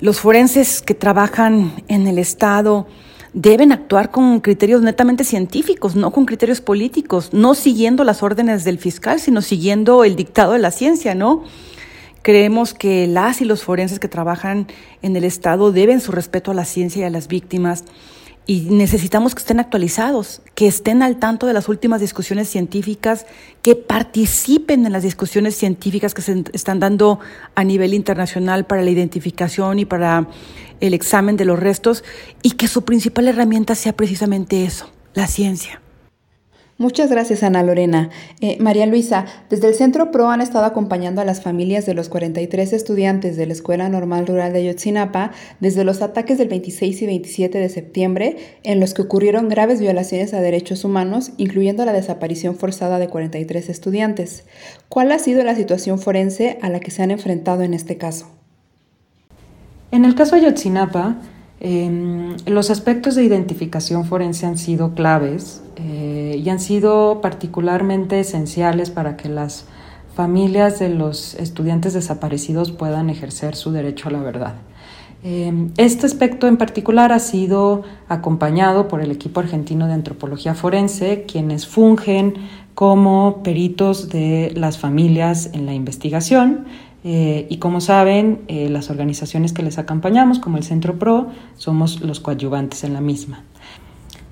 Los 0.00 0.20
forenses 0.20 0.82
que 0.82 0.94
trabajan 0.94 1.72
en 1.88 2.06
el 2.06 2.18
Estado, 2.18 2.86
deben 3.34 3.72
actuar 3.72 4.10
con 4.12 4.40
criterios 4.40 4.80
netamente 4.80 5.24
científicos, 5.24 5.96
no 5.96 6.12
con 6.12 6.24
criterios 6.24 6.60
políticos, 6.60 7.30
no 7.32 7.54
siguiendo 7.54 8.04
las 8.04 8.22
órdenes 8.22 8.64
del 8.64 8.78
fiscal, 8.78 9.18
sino 9.20 9.42
siguiendo 9.42 10.04
el 10.04 10.14
dictado 10.14 10.52
de 10.52 10.60
la 10.60 10.70
ciencia, 10.70 11.14
¿no? 11.14 11.42
Creemos 12.22 12.72
que 12.72 13.06
las 13.06 13.42
y 13.42 13.44
los 13.44 13.64
forenses 13.64 13.98
que 13.98 14.08
trabajan 14.08 14.68
en 15.02 15.16
el 15.16 15.24
Estado 15.24 15.72
deben 15.72 16.00
su 16.00 16.12
respeto 16.12 16.52
a 16.52 16.54
la 16.54 16.64
ciencia 16.64 17.02
y 17.02 17.04
a 17.04 17.10
las 17.10 17.28
víctimas 17.28 17.84
y 18.46 18.62
necesitamos 18.70 19.34
que 19.34 19.40
estén 19.40 19.58
actualizados, 19.58 20.42
que 20.54 20.66
estén 20.66 21.02
al 21.02 21.16
tanto 21.18 21.46
de 21.46 21.54
las 21.54 21.68
últimas 21.68 22.00
discusiones 22.00 22.48
científicas, 22.48 23.26
que 23.62 23.74
participen 23.74 24.84
en 24.84 24.92
las 24.92 25.02
discusiones 25.02 25.56
científicas 25.56 26.12
que 26.12 26.22
se 26.22 26.44
están 26.52 26.78
dando 26.78 27.20
a 27.54 27.64
nivel 27.64 27.94
internacional 27.94 28.66
para 28.66 28.82
la 28.82 28.90
identificación 28.90 29.78
y 29.78 29.84
para 29.84 30.28
el 30.80 30.92
examen 30.92 31.36
de 31.36 31.46
los 31.46 31.58
restos 31.58 32.04
y 32.42 32.52
que 32.52 32.68
su 32.68 32.84
principal 32.84 33.28
herramienta 33.28 33.74
sea 33.74 33.94
precisamente 33.94 34.64
eso, 34.64 34.90
la 35.14 35.26
ciencia. 35.26 35.80
Muchas 36.76 37.08
gracias, 37.08 37.44
Ana 37.44 37.62
Lorena. 37.62 38.10
Eh, 38.40 38.56
María 38.58 38.86
Luisa, 38.86 39.26
desde 39.48 39.68
el 39.68 39.74
Centro 39.74 40.10
PRO 40.10 40.30
han 40.30 40.40
estado 40.40 40.64
acompañando 40.64 41.20
a 41.20 41.24
las 41.24 41.40
familias 41.40 41.86
de 41.86 41.94
los 41.94 42.08
43 42.08 42.72
estudiantes 42.72 43.36
de 43.36 43.46
la 43.46 43.52
Escuela 43.52 43.88
Normal 43.88 44.26
Rural 44.26 44.52
de 44.52 44.58
Ayotzinapa 44.58 45.30
desde 45.60 45.84
los 45.84 46.02
ataques 46.02 46.36
del 46.36 46.48
26 46.48 47.02
y 47.02 47.06
27 47.06 47.58
de 47.58 47.68
septiembre, 47.68 48.36
en 48.64 48.80
los 48.80 48.92
que 48.92 49.02
ocurrieron 49.02 49.48
graves 49.48 49.80
violaciones 49.80 50.34
a 50.34 50.40
derechos 50.40 50.84
humanos, 50.84 51.30
incluyendo 51.36 51.84
la 51.84 51.92
desaparición 51.92 52.56
forzada 52.56 52.98
de 52.98 53.06
43 53.06 53.68
estudiantes. 53.68 54.44
¿Cuál 54.88 55.12
ha 55.12 55.20
sido 55.20 55.44
la 55.44 55.54
situación 55.54 56.00
forense 56.00 56.58
a 56.60 56.70
la 56.70 56.80
que 56.80 56.90
se 56.90 57.04
han 57.04 57.12
enfrentado 57.12 57.62
en 57.62 57.74
este 57.74 57.98
caso? 57.98 58.26
En 59.92 60.04
el 60.04 60.16
caso 60.16 60.34
Ayotzinapa, 60.34 61.18
Em, 61.66 62.36
los 62.44 62.68
aspectos 62.68 63.14
de 63.14 63.24
identificación 63.24 64.04
forense 64.04 64.44
han 64.44 64.58
sido 64.58 64.92
claves 64.92 65.62
eh, 65.76 66.38
y 66.44 66.50
han 66.50 66.60
sido 66.60 67.22
particularmente 67.22 68.20
esenciales 68.20 68.90
para 68.90 69.16
que 69.16 69.30
las 69.30 69.64
familias 70.14 70.78
de 70.78 70.90
los 70.90 71.32
estudiantes 71.36 71.94
desaparecidos 71.94 72.70
puedan 72.70 73.08
ejercer 73.08 73.56
su 73.56 73.72
derecho 73.72 74.10
a 74.10 74.12
la 74.12 74.18
verdad. 74.18 74.54
Em, 75.22 75.70
este 75.78 76.04
aspecto 76.04 76.48
en 76.48 76.58
particular 76.58 77.12
ha 77.12 77.18
sido 77.18 77.82
acompañado 78.10 78.86
por 78.86 79.00
el 79.00 79.10
equipo 79.10 79.40
argentino 79.40 79.86
de 79.86 79.94
antropología 79.94 80.52
forense, 80.52 81.24
quienes 81.26 81.66
fungen 81.66 82.34
como 82.74 83.42
peritos 83.42 84.10
de 84.10 84.52
las 84.54 84.76
familias 84.76 85.48
en 85.54 85.64
la 85.64 85.72
investigación 85.72 86.66
eh, 87.04 87.46
y 87.50 87.58
como 87.58 87.82
saben, 87.82 88.40
eh, 88.48 88.70
las 88.70 88.88
organizaciones 88.88 89.52
que 89.52 89.62
les 89.62 89.76
acompañamos, 89.76 90.38
como 90.38 90.56
el 90.56 90.64
Centro 90.64 90.98
PRO, 90.98 91.28
somos 91.56 92.00
los 92.00 92.18
coadyuvantes 92.18 92.82
en 92.82 92.94
la 92.94 93.02
misma. 93.02 93.44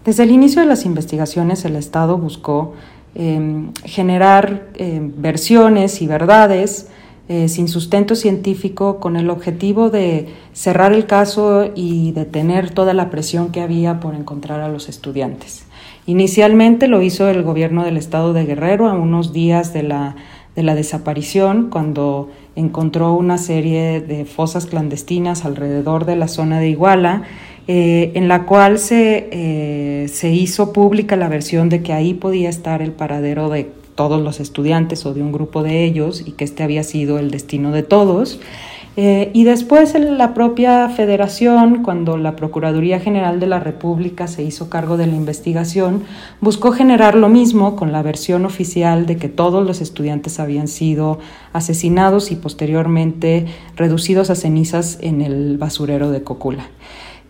Desde 0.06 0.22
el 0.22 0.30
inicio 0.30 0.62
de 0.62 0.68
las 0.68 0.86
investigaciones, 0.86 1.66
el 1.66 1.76
Estado 1.76 2.16
buscó 2.16 2.72
em, 3.14 3.72
generar 3.84 4.70
em, 4.74 5.12
versiones 5.18 6.00
y 6.00 6.06
verdades 6.06 6.88
eh, 7.28 7.48
sin 7.48 7.68
sustento 7.68 8.16
científico 8.16 8.98
con 8.98 9.16
el 9.16 9.30
objetivo 9.30 9.90
de 9.90 10.28
cerrar 10.54 10.92
el 10.92 11.06
caso 11.06 11.70
y 11.74 12.12
detener 12.12 12.70
toda 12.70 12.94
la 12.94 13.10
presión 13.10 13.52
que 13.52 13.60
había 13.60 14.00
por 14.00 14.14
encontrar 14.14 14.60
a 14.60 14.68
los 14.68 14.88
estudiantes. 14.88 15.64
Inicialmente 16.06 16.88
lo 16.88 17.00
hizo 17.00 17.28
el 17.28 17.42
gobierno 17.42 17.84
del 17.84 17.96
estado 17.96 18.32
de 18.32 18.44
Guerrero 18.44 18.88
a 18.88 18.94
unos 18.94 19.32
días 19.32 19.72
de 19.72 19.84
la, 19.84 20.16
de 20.56 20.62
la 20.62 20.74
desaparición, 20.74 21.70
cuando 21.70 22.28
encontró 22.56 23.14
una 23.14 23.38
serie 23.38 24.00
de 24.00 24.24
fosas 24.24 24.66
clandestinas 24.66 25.44
alrededor 25.44 26.04
de 26.04 26.16
la 26.16 26.28
zona 26.28 26.60
de 26.60 26.68
Iguala, 26.68 27.22
eh, 27.68 28.12
en 28.14 28.28
la 28.28 28.44
cual 28.44 28.78
se, 28.78 29.28
eh, 29.30 30.08
se 30.08 30.30
hizo 30.30 30.72
pública 30.72 31.16
la 31.16 31.28
versión 31.28 31.68
de 31.68 31.82
que 31.82 31.92
ahí 31.92 32.14
podía 32.14 32.48
estar 32.48 32.82
el 32.82 32.92
paradero 32.92 33.48
de 33.48 33.70
todos 33.94 34.22
los 34.22 34.40
estudiantes 34.40 35.06
o 35.06 35.14
de 35.14 35.22
un 35.22 35.32
grupo 35.32 35.62
de 35.62 35.84
ellos 35.84 36.24
y 36.26 36.32
que 36.32 36.44
este 36.44 36.62
había 36.62 36.82
sido 36.82 37.18
el 37.18 37.30
destino 37.30 37.72
de 37.72 37.82
todos. 37.82 38.40
Eh, 38.96 39.30
y 39.32 39.44
después 39.44 39.94
en 39.94 40.18
la 40.18 40.34
propia 40.34 40.88
federación, 40.90 41.82
cuando 41.82 42.18
la 42.18 42.36
Procuraduría 42.36 43.00
General 43.00 43.40
de 43.40 43.46
la 43.46 43.58
República 43.58 44.26
se 44.26 44.42
hizo 44.42 44.68
cargo 44.68 44.98
de 44.98 45.06
la 45.06 45.16
investigación, 45.16 46.02
buscó 46.42 46.72
generar 46.72 47.14
lo 47.14 47.30
mismo 47.30 47.74
con 47.74 47.90
la 47.90 48.02
versión 48.02 48.44
oficial 48.44 49.06
de 49.06 49.16
que 49.16 49.30
todos 49.30 49.66
los 49.66 49.80
estudiantes 49.80 50.38
habían 50.38 50.68
sido 50.68 51.20
asesinados 51.54 52.30
y 52.30 52.36
posteriormente 52.36 53.46
reducidos 53.76 54.28
a 54.28 54.34
cenizas 54.34 54.98
en 55.00 55.22
el 55.22 55.56
basurero 55.56 56.10
de 56.10 56.22
Cocula. 56.22 56.66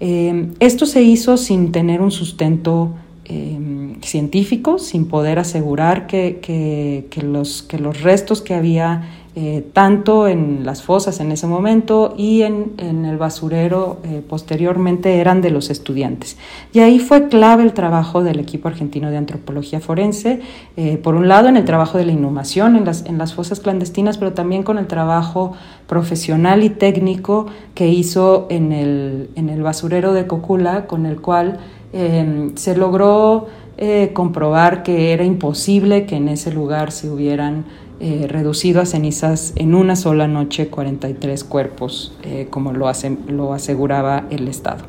Eh, 0.01 0.49
esto 0.59 0.85
se 0.85 1.03
hizo 1.03 1.37
sin 1.37 1.71
tener 1.71 2.01
un 2.01 2.11
sustento 2.11 2.91
em, 3.25 4.01
científico 4.01 4.81
sin 4.81 5.07
poder 5.07 5.39
asegurar 5.39 6.09
que, 6.09 7.07
los, 7.23 7.63
que 7.63 7.79
los 7.79 8.03
restos 8.03 8.43
que 8.43 8.55
había 8.55 9.22
eh, 9.35 9.67
tanto 9.73 10.29
en 10.29 10.67
las 10.67 10.83
fosas 10.83 11.19
en 11.21 11.33
ese 11.33 11.47
momento 11.47 12.13
y 12.19 12.43
en, 12.43 12.75
el 12.79 13.17
basurero 13.17 13.97
eh, 14.05 14.21
posteriormente 14.29 15.21
eran 15.21 15.41
de 15.41 15.51
los 15.51 15.71
estudiantes. 15.71 16.37
Y 16.75 16.81
ahí 16.81 16.99
fue 16.99 17.29
clave 17.29 17.63
el 17.63 17.73
trabajo 17.73 18.23
del 18.23 18.41
equipo 18.41 18.69
argentino 18.69 19.11
de 19.11 19.17
antropología 19.17 19.81
forense, 19.81 20.43
eh, 20.77 20.99
por 20.99 21.15
un 21.15 21.29
lado 21.29 21.49
en 21.49 21.57
el 21.57 21.65
trabajo 21.65 21.97
de 21.97 22.05
la 22.05 22.13
inhumación 22.13 22.77
en 22.77 22.85
las, 22.85 23.07
en 23.07 23.17
las 23.17 23.33
fosas 23.33 23.61
clandestinas, 23.61 24.19
pero 24.19 24.35
también 24.35 24.65
con 24.65 24.77
el 24.77 24.87
trabajo 24.87 25.55
profesional 25.87 26.63
y 26.63 26.69
técnico 26.69 27.47
que 27.75 27.89
hizo 27.89 28.47
en 28.51 28.71
el, 28.71 29.31
en 29.35 29.49
el 29.49 29.63
basurero 29.63 30.13
de 30.13 30.27
Cocula, 30.27 30.87
con 30.87 31.07
el 31.07 31.23
cual 31.23 31.59
se 32.55 32.75
logró 32.75 33.49
comprobar 34.15 34.83
que 34.83 35.13
era 35.13 35.25
imposible 35.25 36.07
que 36.07 36.17
en 36.17 36.31
ese 36.31 36.51
lugar 36.51 36.91
se 36.91 37.11
hubieran 37.11 37.67
eh, 38.05 38.27
reducido 38.27 38.81
a 38.81 38.85
cenizas 38.85 39.53
en 39.55 39.77
una 39.77 39.95
sola 39.95 40.27
noche 40.27 40.67
43 40.67 41.45
cuerpos, 41.45 42.13
eh, 42.25 42.49
como 42.51 42.73
lo, 42.73 42.91
lo 43.29 43.53
aseguraba 43.53 44.25
el 44.29 44.49
Estado. 44.49 44.83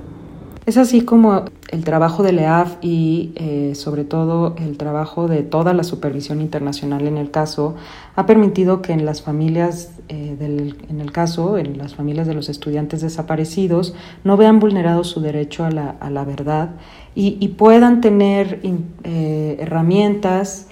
Es 0.65 0.77
así 0.77 1.01
como 1.01 1.45
el 1.69 1.83
trabajo 1.83 2.23
de 2.23 2.31
LEAF 2.31 2.77
y 2.81 3.33
eh, 3.35 3.73
sobre 3.75 4.03
todo 4.03 4.55
el 4.57 4.77
trabajo 4.77 5.27
de 5.27 5.43
toda 5.43 5.75
la 5.75 5.83
supervisión 5.83 6.41
internacional 6.41 7.05
en 7.05 7.17
el 7.19 7.29
caso 7.29 7.75
ha 8.15 8.25
permitido 8.25 8.81
que 8.81 8.93
en 8.93 9.05
las 9.05 9.21
familias 9.21 9.91
en 10.09 10.99
el 10.99 11.11
caso, 11.11 11.59
en 11.59 11.77
las 11.77 11.93
familias 11.93 12.25
de 12.25 12.33
los 12.33 12.49
estudiantes 12.49 13.01
desaparecidos, 13.01 13.93
no 14.23 14.37
vean 14.37 14.59
vulnerado 14.59 15.03
su 15.03 15.21
derecho 15.21 15.65
a 15.65 15.69
la, 15.69 16.25
verdad 16.25 16.71
y, 17.13 17.47
puedan 17.49 18.01
tener 18.01 18.59
herramientas 19.03 20.67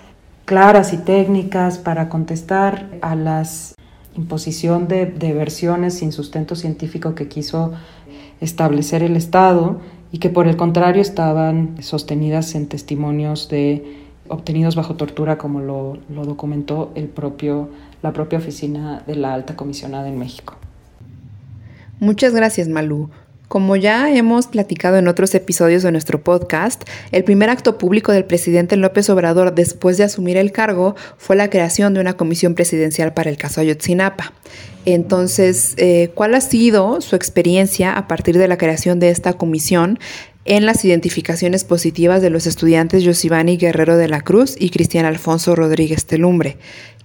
claras 0.51 0.91
y 0.91 0.97
técnicas 0.97 1.77
para 1.77 2.09
contestar 2.09 2.89
a 3.01 3.15
la 3.15 3.41
imposición 4.17 4.89
de, 4.89 5.05
versiones 5.05 5.93
sin 5.93 6.11
sustento 6.11 6.57
científico 6.57 7.15
que 7.15 7.29
quiso 7.29 7.71
establecer 8.41 9.01
el 9.01 9.15
Estado 9.15 9.79
y 10.11 10.17
que 10.17 10.29
por 10.29 10.49
el 10.49 10.57
contrario 10.57 11.01
estaban 11.01 11.81
sostenidas 11.81 12.53
en 12.53 12.67
testimonios 12.67 13.47
de 13.47 14.01
obtenidos 14.27 14.75
bajo 14.75 14.95
tortura 14.95 15.37
como 15.37 15.61
lo, 15.61 15.97
lo 16.13 16.25
documentó 16.25 16.91
el 16.95 17.05
propio, 17.05 17.69
la 18.03 18.11
propia 18.11 18.37
oficina 18.37 19.03
de 19.07 19.15
la 19.15 19.33
alta 19.33 19.55
comisionada 19.55 20.09
en 20.09 20.19
México. 20.19 20.57
Muchas 22.01 22.33
gracias, 22.35 22.67
Malú. 22.67 23.09
Como 23.51 23.75
ya 23.75 24.09
hemos 24.09 24.47
platicado 24.47 24.95
en 24.95 25.09
otros 25.09 25.35
episodios 25.35 25.83
de 25.83 25.91
nuestro 25.91 26.23
podcast, 26.23 26.83
el 27.11 27.25
primer 27.25 27.49
acto 27.49 27.77
público 27.77 28.13
del 28.13 28.23
presidente 28.23 28.77
López 28.77 29.09
Obrador 29.09 29.53
después 29.53 29.97
de 29.97 30.05
asumir 30.05 30.37
el 30.37 30.53
cargo 30.53 30.95
fue 31.17 31.35
la 31.35 31.49
creación 31.49 31.93
de 31.93 31.99
una 31.99 32.13
comisión 32.13 32.55
presidencial 32.55 33.13
para 33.13 33.29
el 33.29 33.35
caso 33.35 33.59
Ayotzinapa. 33.59 34.31
Entonces, 34.85 35.73
eh, 35.75 36.11
¿cuál 36.15 36.33
ha 36.35 36.39
sido 36.39 37.01
su 37.01 37.17
experiencia 37.17 37.97
a 37.97 38.07
partir 38.07 38.37
de 38.37 38.47
la 38.47 38.57
creación 38.57 39.01
de 39.01 39.09
esta 39.09 39.33
comisión 39.33 39.99
en 40.45 40.65
las 40.65 40.85
identificaciones 40.85 41.65
positivas 41.65 42.21
de 42.21 42.29
los 42.29 42.47
estudiantes 42.47 43.03
Yosivani 43.03 43.57
Guerrero 43.57 43.97
de 43.97 44.07
la 44.07 44.21
Cruz 44.21 44.55
y 44.57 44.69
Cristian 44.69 45.03
Alfonso 45.03 45.57
Rodríguez 45.57 46.05
Telumbre? 46.05 46.57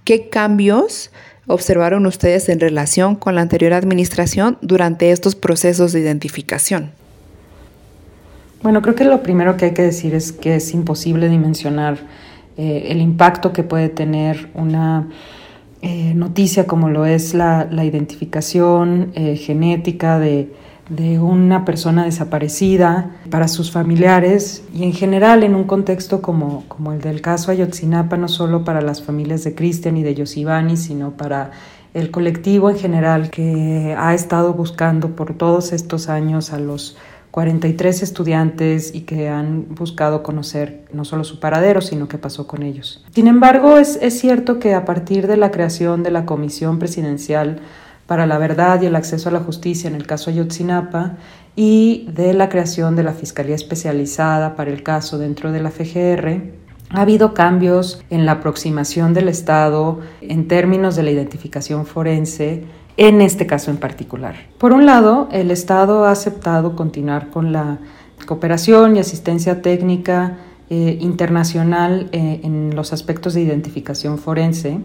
¿Qué 0.05 0.29
cambios 0.29 1.11
observaron 1.47 2.05
ustedes 2.05 2.49
en 2.49 2.59
relación 2.59 3.15
con 3.15 3.35
la 3.35 3.41
anterior 3.41 3.73
administración 3.73 4.57
durante 4.61 5.11
estos 5.11 5.35
procesos 5.35 5.93
de 5.93 6.01
identificación? 6.01 6.91
Bueno, 8.61 8.81
creo 8.81 8.95
que 8.95 9.05
lo 9.05 9.23
primero 9.23 9.55
que 9.55 9.65
hay 9.65 9.73
que 9.73 9.83
decir 9.83 10.13
es 10.13 10.31
que 10.31 10.55
es 10.55 10.73
imposible 10.73 11.29
dimensionar 11.29 11.97
eh, 12.57 12.87
el 12.89 13.01
impacto 13.01 13.53
que 13.53 13.63
puede 13.63 13.87
tener 13.87 14.49
una 14.55 15.07
eh, 15.83 16.13
noticia 16.15 16.65
como 16.65 16.89
lo 16.89 17.05
es 17.05 17.35
la, 17.35 17.67
identificación 17.71 19.11
eh, 19.13 19.35
genética 19.35 20.17
de 20.17 20.51
de 20.89 21.19
una 21.19 21.65
persona 21.65 22.05
desaparecida 22.05 23.11
para 23.29 23.47
sus 23.47 23.71
familiares 23.71 24.63
y 24.73 24.83
en 24.83 24.93
general 24.93 25.43
en 25.43 25.55
un 25.55 25.65
contexto 25.65 26.21
como, 26.21 26.63
como 26.67 26.93
el 26.93 27.01
del 27.01 27.21
caso 27.21 27.51
Ayotzinapa, 27.51 28.17
no 28.17 28.27
solo 28.27 28.63
para 28.63 28.81
las 28.81 29.01
familias 29.01 29.43
de 29.43 29.53
Cristian 29.53 29.97
y 29.97 30.03
de 30.03 30.15
Yosivani, 30.15 30.77
sino 30.77 31.11
para 31.11 31.51
el 31.93 32.11
colectivo 32.11 32.69
en 32.69 32.77
general 32.77 33.29
que 33.29 33.95
ha 33.97 34.13
estado 34.13 34.53
buscando 34.53 35.15
por 35.15 35.33
todos 35.33 35.73
estos 35.73 36.09
años 36.09 36.53
a 36.53 36.59
los 36.59 36.97
43 37.31 38.03
estudiantes 38.03 38.95
y 38.95 39.01
que 39.01 39.29
han 39.29 39.75
buscado 39.75 40.23
conocer 40.23 40.85
no 40.91 41.05
solo 41.05 41.23
su 41.23 41.39
paradero, 41.39 41.81
sino 41.81 42.07
qué 42.07 42.17
pasó 42.17 42.47
con 42.47 42.63
ellos. 42.63 43.05
Sin 43.13 43.27
embargo, 43.27 43.77
es, 43.77 43.99
es 44.01 44.19
cierto 44.19 44.59
que 44.59 44.73
a 44.73 44.85
partir 44.85 45.27
de 45.27 45.37
la 45.37 45.51
creación 45.51 46.01
de 46.03 46.11
la 46.11 46.25
Comisión 46.25 46.79
Presidencial 46.79 47.59
para 48.07 48.25
la 48.25 48.37
verdad 48.37 48.81
y 48.81 48.85
el 48.87 48.95
acceso 48.95 49.29
a 49.29 49.33
la 49.33 49.41
justicia 49.41 49.89
en 49.89 49.95
el 49.95 50.07
caso 50.07 50.31
Ayotzinapa 50.31 51.17
y 51.55 52.07
de 52.13 52.33
la 52.33 52.49
creación 52.49 52.95
de 52.95 53.03
la 53.03 53.13
Fiscalía 53.13 53.55
Especializada 53.55 54.55
para 54.55 54.71
el 54.71 54.81
caso 54.81 55.17
dentro 55.17 55.51
de 55.51 55.59
la 55.59 55.71
FGR, 55.71 56.41
ha 56.89 57.01
habido 57.01 57.33
cambios 57.33 58.01
en 58.09 58.25
la 58.25 58.33
aproximación 58.33 59.13
del 59.13 59.27
Estado 59.27 59.99
en 60.21 60.47
términos 60.47 60.95
de 60.95 61.03
la 61.03 61.11
identificación 61.11 61.85
forense 61.85 62.63
en 62.95 63.21
este 63.21 63.45
caso 63.45 63.71
en 63.71 63.77
particular. 63.77 64.35
Por 64.57 64.71
un 64.71 64.85
lado, 64.85 65.27
el 65.31 65.51
Estado 65.51 66.05
ha 66.05 66.11
aceptado 66.11 66.75
continuar 66.75 67.29
con 67.29 67.51
la 67.51 67.79
cooperación 68.25 68.95
y 68.95 68.99
asistencia 68.99 69.61
técnica 69.61 70.37
eh, 70.69 70.97
internacional 71.01 72.09
eh, 72.11 72.41
en 72.43 72.75
los 72.75 72.93
aspectos 72.93 73.33
de 73.33 73.41
identificación 73.41 74.17
forense 74.17 74.79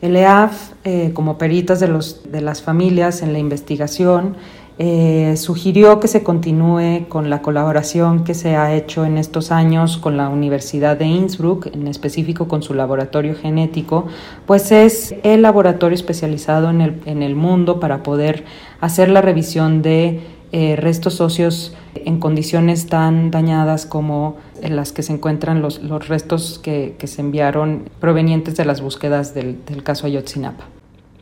el 0.00 0.16
EAF, 0.16 0.72
eh, 0.84 1.10
como 1.12 1.38
peritas 1.38 1.80
de, 1.80 1.88
los, 1.88 2.30
de 2.30 2.40
las 2.40 2.62
familias 2.62 3.22
en 3.22 3.32
la 3.32 3.38
investigación, 3.38 4.36
eh, 4.80 5.34
sugirió 5.36 5.98
que 5.98 6.06
se 6.06 6.22
continúe 6.22 7.06
con 7.08 7.30
la 7.30 7.42
colaboración 7.42 8.22
que 8.22 8.34
se 8.34 8.54
ha 8.54 8.72
hecho 8.76 9.04
en 9.04 9.18
estos 9.18 9.50
años 9.50 9.96
con 9.96 10.16
la 10.16 10.28
Universidad 10.28 10.96
de 10.96 11.06
Innsbruck, 11.06 11.66
en 11.74 11.88
específico 11.88 12.46
con 12.46 12.62
su 12.62 12.74
laboratorio 12.74 13.34
genético, 13.34 14.06
pues 14.46 14.70
es 14.70 15.16
el 15.24 15.42
laboratorio 15.42 15.96
especializado 15.96 16.70
en 16.70 16.80
el, 16.80 17.00
en 17.06 17.24
el 17.24 17.34
mundo 17.34 17.80
para 17.80 18.04
poder 18.04 18.44
hacer 18.80 19.08
la 19.08 19.20
revisión 19.20 19.82
de 19.82 20.20
eh, 20.52 20.76
restos 20.76 21.20
óseos 21.20 21.74
en 21.94 22.20
condiciones 22.20 22.86
tan 22.86 23.30
dañadas 23.30 23.84
como 23.84 24.36
en 24.62 24.76
las 24.76 24.92
que 24.92 25.02
se 25.02 25.12
encuentran 25.12 25.62
los, 25.62 25.82
los 25.82 26.08
restos 26.08 26.58
que, 26.58 26.94
que, 26.98 27.06
se 27.06 27.20
enviaron 27.20 27.88
provenientes 28.00 28.56
de 28.56 28.64
las 28.64 28.80
búsquedas 28.80 29.34
del, 29.34 29.64
del 29.64 29.82
caso 29.82 30.06
Ayotzinapa. 30.06 30.66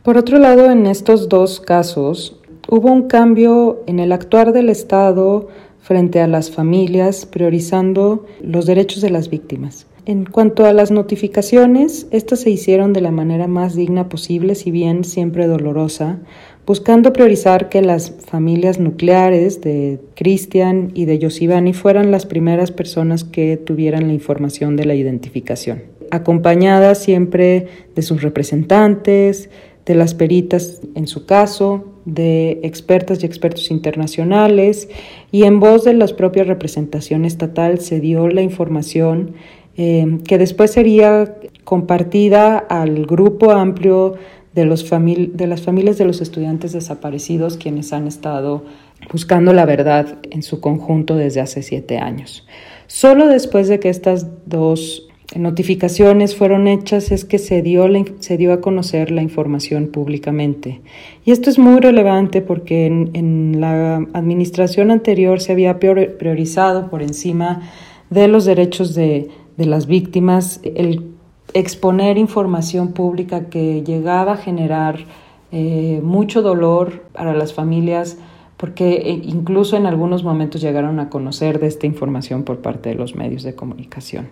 Por 0.03 0.17
otro 0.17 0.39
lado, 0.39 0.71
en 0.71 0.85
estos 0.85 1.29
dos 1.29 1.59
casos 1.59 2.39
hubo 2.69 2.91
un 2.91 3.07
cambio 3.07 3.83
en 3.87 3.99
el 3.99 4.11
actuar 4.11 4.53
del 4.53 4.69
Estado 4.69 5.47
frente 5.81 6.19
a 6.19 6.27
las 6.27 6.51
familias, 6.51 7.25
priorizando 7.25 8.25
los 8.41 8.65
derechos 8.65 9.01
de 9.01 9.09
las 9.09 9.29
víctimas. 9.29 9.87
En 10.05 10.23
cuanto 10.23 10.65
a 10.65 10.71
las 10.71 10.89
notificaciones, 10.89 12.07
estas 12.11 12.39
se 12.39 12.49
hicieron 12.49 12.93
de 12.93 13.01
la 13.01 13.11
manera 13.11 13.47
más 13.47 13.75
digna 13.75 14.07
posible, 14.07 14.55
si 14.55 14.71
bien 14.71 15.03
siempre 15.03 15.47
dolorosa, 15.47 16.19
buscando 16.67 17.13
priorizar 17.13 17.69
que 17.69 17.81
las 17.81 18.11
familias 18.11 18.77
nucleares 18.77 19.61
de 19.61 20.01
Cristian 20.15 20.91
y 20.93 21.05
de 21.05 21.17
Yosivani 21.17 21.71
fueran 21.71 22.11
las 22.11 22.25
primeras 22.25 22.71
personas 22.71 23.23
que 23.23 23.55
tuvieran 23.55 24.07
la 24.07 24.13
información 24.13 24.75
de 24.75 24.85
la 24.85 24.93
identificación, 24.93 25.83
acompañadas 26.11 26.99
siempre 26.99 27.67
de 27.95 28.01
sus 28.01 28.21
representantes, 28.21 29.49
de 29.85 29.95
las 29.95 30.13
peritas 30.13 30.81
en 30.95 31.07
su 31.07 31.25
caso, 31.25 31.85
de 32.03 32.59
expertas 32.63 33.23
y 33.23 33.25
expertos 33.25 33.71
internacionales 33.71 34.89
y 35.31 35.43
en 35.43 35.61
voz 35.61 35.85
de 35.85 35.93
la 35.93 36.07
propia 36.07 36.43
representación 36.43 37.23
estatal 37.23 37.79
se 37.79 38.01
dio 38.01 38.27
la 38.27 38.41
información 38.41 39.35
eh, 39.77 40.17
que 40.27 40.37
después 40.37 40.71
sería 40.71 41.37
compartida 41.63 42.57
al 42.57 43.05
grupo 43.05 43.51
amplio 43.51 44.15
de, 44.57 45.47
las 45.47 45.61
familias 45.61 45.97
de 45.97 46.05
los 46.05 46.19
estudiantes 46.19 46.73
desaparecidos 46.73 47.57
quienes 47.57 47.93
han 47.93 48.07
estado 48.07 48.65
buscando 49.11 49.53
la 49.53 49.65
verdad 49.65 50.17
en 50.31 50.41
su 50.41 50.59
conjunto 50.59 51.15
desde 51.15 51.41
hace 51.41 51.61
siete 51.61 51.99
años. 51.99 52.47
Solo 52.87 53.27
después 53.27 53.67
de 53.67 53.79
que 53.79 53.89
estas 53.89 54.27
dos 54.47 55.07
notificaciones 55.35 56.35
fueron 56.35 56.67
hechas 56.67 57.11
es 57.11 57.23
que 57.23 57.37
se 57.37 57.61
dio, 57.61 57.85
se 58.19 58.37
dio 58.37 58.51
a 58.51 58.61
conocer 58.61 59.11
la 59.11 59.21
información 59.21 59.89
públicamente. 59.89 60.81
Y 61.23 61.31
esto 61.31 61.51
es 61.51 61.59
muy 61.59 61.79
relevante 61.79 62.41
porque 62.41 62.87
en, 62.87 63.11
en 63.13 63.61
la 63.61 63.97
administración 64.13 64.89
anterior 64.89 65.39
se 65.39 65.51
había 65.51 65.77
priorizado 65.77 66.89
por 66.89 67.03
encima 67.03 67.61
de 68.09 68.27
los 68.27 68.45
derechos 68.45 68.95
de, 68.95 69.27
de 69.55 69.65
las 69.67 69.85
víctimas 69.85 70.61
el 70.63 71.16
exponer 71.53 72.17
información 72.17 72.93
pública 72.93 73.45
que 73.49 73.83
llegaba 73.83 74.33
a 74.33 74.37
generar 74.37 75.05
eh, 75.51 76.01
mucho 76.03 76.41
dolor 76.41 77.05
para 77.13 77.33
las 77.33 77.53
familias 77.53 78.17
porque 78.57 78.95
eh, 78.95 79.21
incluso 79.23 79.77
en 79.77 79.85
algunos 79.85 80.23
momentos 80.23 80.61
llegaron 80.61 80.99
a 80.99 81.09
conocer 81.09 81.59
de 81.59 81.67
esta 81.67 81.85
información 81.85 82.43
por 82.43 82.59
parte 82.59 82.89
de 82.89 82.95
los 82.95 83.15
medios 83.15 83.43
de 83.43 83.55
comunicación. 83.55 84.27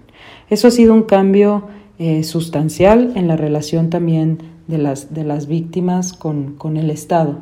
Eso 0.49 0.67
ha 0.67 0.71
sido 0.71 0.93
un 0.93 1.03
cambio 1.03 1.67
eh, 1.99 2.23
sustancial 2.23 3.13
en 3.15 3.27
la 3.27 3.37
relación 3.37 3.89
también 3.89 4.39
de 4.67 4.77
las, 4.77 5.13
de 5.13 5.23
las 5.23 5.47
víctimas 5.47 6.11
con, 6.11 6.55
con 6.55 6.75
el 6.75 6.89
Estado. 6.89 7.39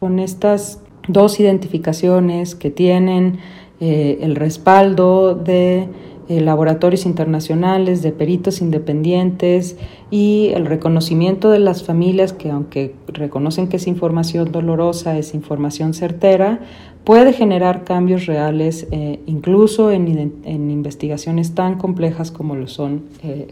Con 0.00 0.18
estas 0.18 0.80
dos 1.06 1.38
identificaciones 1.38 2.54
que 2.54 2.70
tienen 2.70 3.38
el 3.80 4.36
respaldo 4.36 5.34
de 5.34 5.88
eh, 6.32 6.40
laboratorios 6.40 7.04
internacionales, 7.04 8.00
de 8.00 8.12
peritos 8.12 8.62
independientes 8.62 9.76
y 10.10 10.50
el 10.54 10.64
reconocimiento 10.64 11.50
de 11.50 11.58
las 11.58 11.82
familias 11.82 12.32
que 12.32 12.50
aunque 12.50 12.94
reconocen 13.06 13.68
que 13.68 13.76
es 13.76 13.86
información 13.86 14.50
dolorosa, 14.50 15.18
es 15.18 15.34
información 15.34 15.92
certera, 15.92 16.60
puede 17.04 17.32
generar 17.32 17.84
cambios 17.84 18.26
reales 18.26 18.86
eh, 18.92 19.20
incluso 19.26 19.90
en, 19.90 20.32
en, 20.44 20.70
investigaciones 20.70 21.54
tan 21.54 21.76
complejas 21.76 22.30
como 22.30 22.54
lo 22.56 22.66
son, 22.66 23.02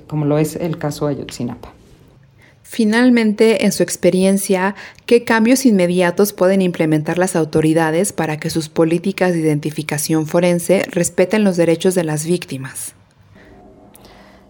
como 0.07 0.25
lo 0.25 0.39
es 0.39 0.57
el 0.57 0.79
caso 0.79 1.07
Ayotzinapa. 1.07 1.80
Finalmente, 2.73 3.65
en 3.65 3.73
su 3.73 3.83
experiencia, 3.83 4.77
¿qué 5.05 5.25
cambios 5.25 5.67
inmediatos 5.67 6.33
pueden 6.33 6.63
implementar 6.63 7.19
las 7.19 7.35
autoridades 7.35 8.13
para 8.13 8.39
que 8.39 8.49
sus 8.49 8.69
políticas 8.69 9.33
de 9.33 9.41
identificación 9.41 10.25
forense 10.29 10.85
respeten 10.89 11.43
los 11.43 11.57
derechos 11.57 11.97
de 11.97 12.05
las 12.05 12.25
víctimas? 12.25 12.95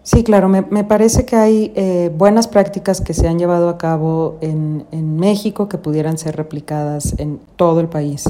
Sí, 0.03 0.23
claro, 0.23 0.49
me, 0.49 0.83
parece 0.83 1.25
que 1.25 1.35
hay 1.35 1.73
eh, 1.75 2.11
buenas 2.15 2.47
prácticas 2.47 3.01
que 3.01 3.15
se 3.15 3.27
han 3.27 3.39
llevado 3.39 3.69
a 3.69 3.79
cabo 3.79 4.37
en, 4.41 4.85
México 5.17 5.67
que 5.67 5.79
pudieran 5.79 6.19
ser 6.19 6.35
replicadas 6.35 7.15
en 7.17 7.39
todo 7.55 7.79
el 7.79 7.87
país. 7.87 8.25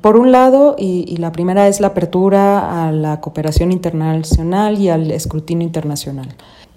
Por 0.00 0.16
un 0.16 0.32
lado, 0.32 0.76
y, 0.78 1.16
la 1.18 1.32
primera 1.32 1.68
es 1.68 1.80
la 1.80 1.88
apertura 1.88 2.86
a 2.86 2.92
la 2.92 3.20
cooperación 3.20 3.72
internacional 3.72 4.78
y 4.78 4.88
al 4.88 5.10
escrutinio 5.10 5.66
internacional 5.66 6.28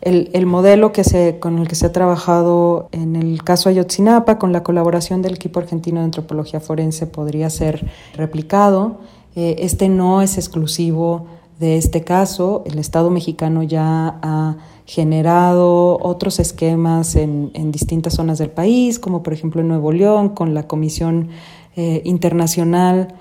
el, 0.04 0.46
modelo 0.46 0.92
con 1.40 1.60
el 1.60 1.68
que 1.68 1.76
se 1.76 1.86
ha 1.86 1.92
trabajado 1.92 2.90
en 2.92 3.16
el 3.16 3.44
caso 3.44 3.70
Ayotzinapa, 3.70 4.38
con 4.38 4.52
la 4.52 4.64
colaboración 4.64 5.22
del 5.22 5.36
equipo 5.36 5.60
argentino 5.60 6.00
de 6.00 6.06
antropología 6.06 6.60
forense, 6.60 7.08
podría 7.08 7.50
ser 7.50 7.86
replicado. 8.16 8.98
Eh, 9.36 9.56
este 9.60 9.88
no 9.88 10.22
es 10.22 10.38
exclusivo 10.38 11.28
de 11.60 11.78
este 11.78 12.04
caso. 12.04 12.64
El 12.66 12.80
Estado 12.80 13.10
mexicano 13.12 13.64
ya 13.64 14.20
ha 14.22 14.58
generado 14.86 15.98
otros 16.02 16.40
esquemas 16.40 17.16
en, 17.16 17.52
en 17.54 17.72
distintas 17.72 18.16
zonas 18.16 18.38
del 18.40 18.50
país, 18.50 19.00
como 19.00 19.24
por 19.24 19.32
ejemplo 19.32 19.62
en 19.62 19.70
Nuevo 19.70 19.94
León, 19.94 20.30
con 20.30 20.54
la 20.54 20.68
Comisión 20.68 21.30
eh, 21.76 22.02
Internacional 22.06 23.16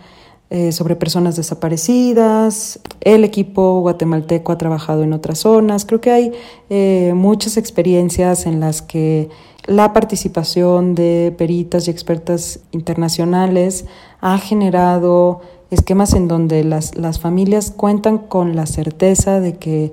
eh, 0.55 0.71
sobre 0.73 0.97
personas 0.97 1.35
desaparecidas. 1.35 2.79
El 3.01 3.25
equipo 3.25 3.81
guatemalteco 3.81 4.53
ha 4.53 4.59
trabajado 4.59 5.03
en 5.03 5.15
otras 5.15 5.39
zonas. 5.39 5.87
Creo 5.87 6.03
que 6.03 6.11
hay 6.11 6.33
eh, 6.69 7.15
muchas 7.17 7.57
experiencias 7.57 8.45
en 8.45 8.61
las 8.61 8.83
que 8.83 9.31
la 9.65 9.95
participación 9.95 10.95
de 10.95 11.35
peritas 11.39 11.89
y 11.89 11.91
expertas 11.91 12.61
internacionales 12.73 13.87
ha 14.21 14.37
generado 14.37 15.41
esquemas 15.71 16.13
en 16.13 16.29
donde 16.29 16.65
las, 16.65 16.99
las 16.99 17.19
familias 17.19 17.71
cuentan 17.71 18.19
con 18.19 18.55
la 18.55 18.67
certeza 18.67 19.41
de 19.41 19.57
que 19.57 19.93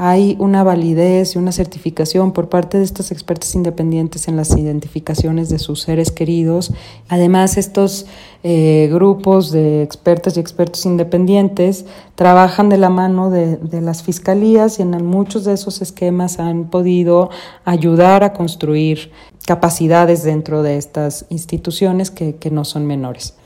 hay 0.00 0.36
una 0.38 0.62
validez 0.62 1.34
y 1.34 1.38
una 1.38 1.50
certificación 1.50 2.32
por 2.32 2.48
parte 2.48 2.78
de 2.78 2.84
estos 2.84 3.10
expertos 3.10 3.56
independientes 3.56 4.28
en 4.28 4.36
las 4.36 4.56
identificaciones 4.56 5.48
de 5.48 5.58
sus 5.58 5.82
seres 5.82 6.12
queridos. 6.12 6.72
Además, 7.08 7.56
estos 7.56 8.06
eh, 8.44 8.88
grupos 8.92 9.50
de 9.50 9.82
expertas 9.82 10.36
y 10.36 10.40
expertos 10.40 10.86
independientes 10.86 11.84
trabajan 12.14 12.68
de 12.68 12.78
la 12.78 12.90
mano 12.90 13.28
de, 13.28 13.58
las 13.80 14.04
fiscalías 14.04 14.78
y 14.78 14.82
en 14.82 15.04
muchos 15.04 15.44
de 15.44 15.54
esos 15.54 15.82
esquemas 15.82 16.38
han 16.38 16.70
podido 16.70 17.30
ayudar 17.64 18.22
a 18.22 18.32
construir 18.32 19.10
capacidades 19.46 20.22
dentro 20.22 20.62
de 20.62 20.76
estas 20.76 21.26
instituciones 21.28 22.12
que 22.12 22.50
no 22.52 22.64
son 22.64 22.86
menores. 22.86 23.37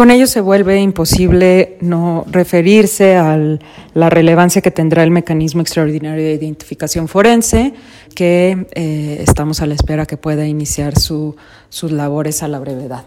Con 0.00 0.10
ello 0.10 0.26
se 0.26 0.40
vuelve 0.40 0.80
imposible 0.80 1.76
no 1.82 2.24
referirse 2.26 3.16
a 3.16 3.38
la 3.92 4.08
relevancia 4.08 4.62
que 4.62 4.70
tendrá 4.70 5.04
el 5.04 5.10
mecanismo 5.10 5.60
extraordinario 5.60 6.24
de 6.24 6.32
identificación 6.32 7.06
forense, 7.06 7.74
que 8.14 8.66
eh, 8.74 9.18
estamos 9.20 9.60
a 9.60 9.66
la 9.66 9.74
espera 9.74 10.06
que 10.06 10.16
pueda 10.16 10.48
iniciar 10.48 10.98
sus 10.98 11.92
labores 11.92 12.42
a 12.42 12.48
la 12.48 12.60
brevedad. 12.60 13.04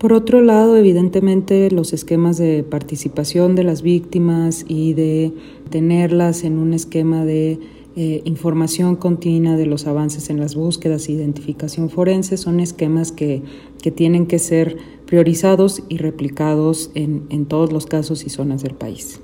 Por 0.00 0.12
otro 0.12 0.40
lado, 0.40 0.76
evidentemente, 0.76 1.70
los 1.70 1.92
esquemas 1.92 2.38
de 2.38 2.64
participación 2.64 3.54
de 3.54 3.62
las 3.62 3.82
víctimas 3.82 4.64
y 4.66 4.94
de 4.94 5.32
tenerlas 5.70 6.42
en 6.42 6.58
un 6.58 6.74
esquema 6.74 7.24
de 7.24 7.60
eh, 7.94 8.22
información 8.24 8.96
continua 8.96 9.54
de 9.56 9.66
los 9.66 9.86
avances 9.86 10.28
en 10.30 10.40
las 10.40 10.54
búsquedas 10.54 11.08
e 11.08 11.12
identificación 11.12 11.90
forense 11.90 12.38
son 12.38 12.58
esquemas 12.58 13.12
que, 13.12 13.42
que 13.82 13.90
tienen 13.90 14.26
que 14.26 14.38
ser 14.38 14.78
priorizados 15.12 15.82
y 15.90 15.98
replicados 15.98 16.90
en, 16.94 17.26
en 17.28 17.44
todos 17.44 17.70
los 17.70 17.84
casos 17.84 18.24
y 18.24 18.30
zonas 18.30 18.62
del 18.62 18.72
país. 18.72 19.20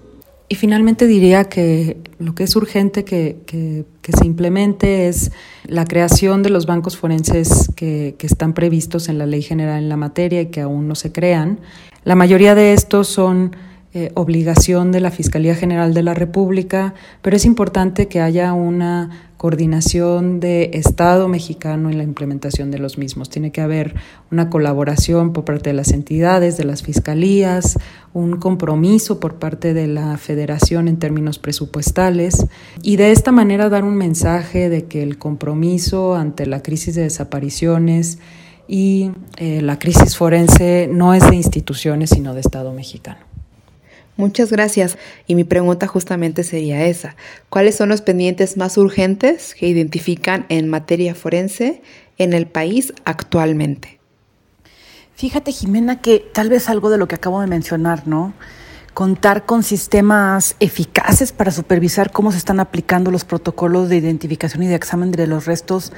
Y 0.46 0.56
finalmente 0.56 1.06
diría 1.06 1.44
que 1.44 1.96
lo 2.18 2.34
que 2.34 2.44
es 2.44 2.54
urgente 2.56 3.06
que, 3.06 3.38
que, 3.46 4.12
se 4.12 4.26
implemente 4.26 5.08
es 5.08 5.32
la 5.64 5.86
creación 5.86 6.42
de 6.42 6.50
los 6.50 6.66
bancos 6.66 6.98
forenses 6.98 7.70
que, 7.74 8.16
que, 8.18 8.26
están 8.26 8.52
previstos 8.52 9.08
en 9.08 9.16
la 9.16 9.24
Ley 9.24 9.40
General 9.40 9.82
en 9.82 9.88
la 9.88 9.96
materia 9.96 10.42
y 10.42 10.46
que 10.48 10.60
aún 10.60 10.88
no 10.88 10.94
se 10.94 11.10
crean. 11.10 11.58
La 12.04 12.14
mayoría 12.14 12.54
de 12.54 12.74
estos 12.74 13.08
son 13.08 13.56
eh, 13.94 14.12
obligación 14.12 14.92
de 14.92 15.00
la 15.00 15.10
Fiscalía 15.10 15.54
General 15.54 15.94
de 15.94 16.02
la 16.02 16.12
República, 16.12 16.92
pero 17.22 17.36
es 17.36 17.46
importante 17.46 18.06
que 18.06 18.20
haya 18.20 18.52
una 18.52 19.27
coordinación 19.38 20.40
de 20.40 20.72
Estado 20.74 21.28
mexicano 21.28 21.88
en 21.88 21.96
la 21.96 22.04
implementación 22.04 22.72
de 22.72 22.78
los 22.78 22.98
mismos. 22.98 23.30
Tiene 23.30 23.52
que 23.52 23.60
haber 23.60 23.94
una 24.30 24.50
colaboración 24.50 25.32
por 25.32 25.44
parte 25.44 25.70
de 25.70 25.74
las 25.74 25.92
entidades, 25.92 26.56
de 26.58 26.64
las 26.64 26.82
fiscalías, 26.82 27.78
un 28.12 28.38
compromiso 28.38 29.20
por 29.20 29.36
parte 29.36 29.74
de 29.74 29.86
la 29.86 30.18
federación 30.18 30.88
en 30.88 30.98
términos 30.98 31.38
presupuestales 31.38 32.46
y 32.82 32.96
de 32.96 33.12
esta 33.12 33.30
manera 33.30 33.68
dar 33.68 33.84
un 33.84 33.96
mensaje 33.96 34.68
de 34.68 34.86
que 34.86 35.04
el 35.04 35.18
compromiso 35.18 36.16
ante 36.16 36.44
la 36.44 36.60
crisis 36.60 36.96
de 36.96 37.02
desapariciones 37.02 38.18
y 38.66 39.12
eh, 39.36 39.62
la 39.62 39.78
crisis 39.78 40.16
forense 40.16 40.90
no 40.92 41.14
es 41.14 41.28
de 41.30 41.36
instituciones, 41.36 42.10
sino 42.10 42.34
de 42.34 42.40
Estado 42.40 42.72
mexicano. 42.72 43.27
Muchas 44.18 44.50
gracias. 44.50 44.98
Y 45.28 45.36
mi 45.36 45.44
pregunta 45.44 45.86
justamente 45.86 46.42
sería 46.42 46.84
esa. 46.86 47.14
¿Cuáles 47.50 47.76
son 47.76 47.88
los 47.88 48.02
pendientes 48.02 48.56
más 48.56 48.76
urgentes 48.76 49.54
que 49.54 49.68
identifican 49.68 50.44
en 50.48 50.66
materia 50.66 51.14
forense 51.14 51.82
en 52.18 52.32
el 52.32 52.48
país 52.48 52.92
actualmente? 53.04 54.00
Fíjate, 55.14 55.52
Jimena, 55.52 56.00
que 56.00 56.18
tal 56.34 56.48
vez 56.48 56.68
algo 56.68 56.90
de 56.90 56.98
lo 56.98 57.06
que 57.06 57.14
acabo 57.14 57.40
de 57.40 57.46
mencionar, 57.46 58.08
¿no? 58.08 58.34
Contar 58.92 59.46
con 59.46 59.62
sistemas 59.62 60.56
eficaces 60.58 61.30
para 61.30 61.52
supervisar 61.52 62.10
cómo 62.10 62.32
se 62.32 62.38
están 62.38 62.58
aplicando 62.58 63.12
los 63.12 63.24
protocolos 63.24 63.88
de 63.88 63.98
identificación 63.98 64.64
y 64.64 64.66
de 64.66 64.74
examen 64.74 65.12
de 65.12 65.28
los 65.28 65.46
restos 65.46 65.92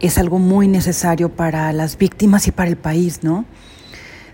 es 0.00 0.16
algo 0.16 0.38
muy 0.38 0.66
necesario 0.66 1.28
para 1.28 1.70
las 1.74 1.98
víctimas 1.98 2.46
y 2.48 2.52
para 2.52 2.70
el 2.70 2.78
país, 2.78 3.22
¿no? 3.22 3.44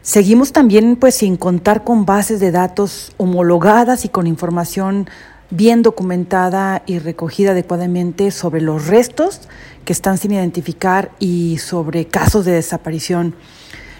Seguimos 0.02 0.52
también 0.52 0.96
pues 0.96 1.14
sin 1.14 1.36
contar 1.36 1.84
con 1.84 2.04
bases 2.04 2.40
de 2.40 2.50
datos 2.50 3.12
homologadas 3.18 4.04
y 4.04 4.08
con 4.08 4.26
información 4.26 5.08
bien 5.50 5.82
documentada 5.82 6.82
y 6.86 6.98
recogida 6.98 7.52
adecuadamente 7.52 8.32
sobre 8.32 8.60
los 8.60 8.88
restos 8.88 9.42
que 9.84 9.92
están 9.92 10.18
sin 10.18 10.32
identificar 10.32 11.12
y 11.20 11.58
sobre 11.58 12.06
casos 12.06 12.44
de 12.44 12.50
desaparición. 12.50 13.36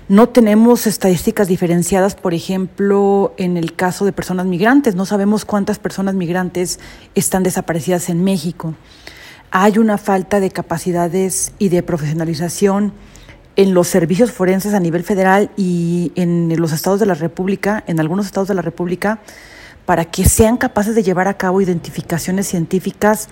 No 0.09 0.29
tenemos 0.29 0.89
estadísticas 0.89 1.47
diferenciadas, 1.47 2.17
por 2.17 2.35
ejemplo, 2.35 3.33
en 3.37 3.57
el 3.57 3.77
caso 3.77 4.05
de 4.05 4.13
personas 4.13 4.47
migrantes. 4.47 4.97
No 4.97 5.07
sabemos 5.07 5.45
cuántas 5.45 5.79
personas 5.79 6.17
migrantes 6.17 6.81
están 7.15 7.45
desaparecidas 7.45 8.09
en 8.09 8.25
México. 8.25 8.75
Hay 9.53 9.79
una 9.79 9.99
falta 9.99 10.41
de 10.41 10.51
capacidades 10.51 11.53
y 11.61 11.69
de 11.69 11.85
profesionalización 11.85 12.93
en 13.57 13.75
los 13.75 13.89
servicios 13.89 14.33
forenses 14.33 14.75
a 14.75 14.81
nivel 14.81 15.05
federal 15.05 15.51
y 15.57 16.13
en 16.15 16.55
los 16.59 16.73
estados 16.73 17.01
de 17.01 17.07
la 17.07 17.15
República, 17.15 17.85
en 17.87 18.01
algunos 18.01 18.27
estados 18.27 18.49
de 18.49 18.55
la 18.55 18.63
República, 18.63 19.21
para 19.85 20.05
que 20.05 20.25
sean 20.25 20.57
capaces 20.57 20.95
de 20.95 21.03
llevar 21.03 21.29
a 21.29 21.35
cabo 21.35 21.61
identificaciones 21.61 22.47
científicas 22.47 23.29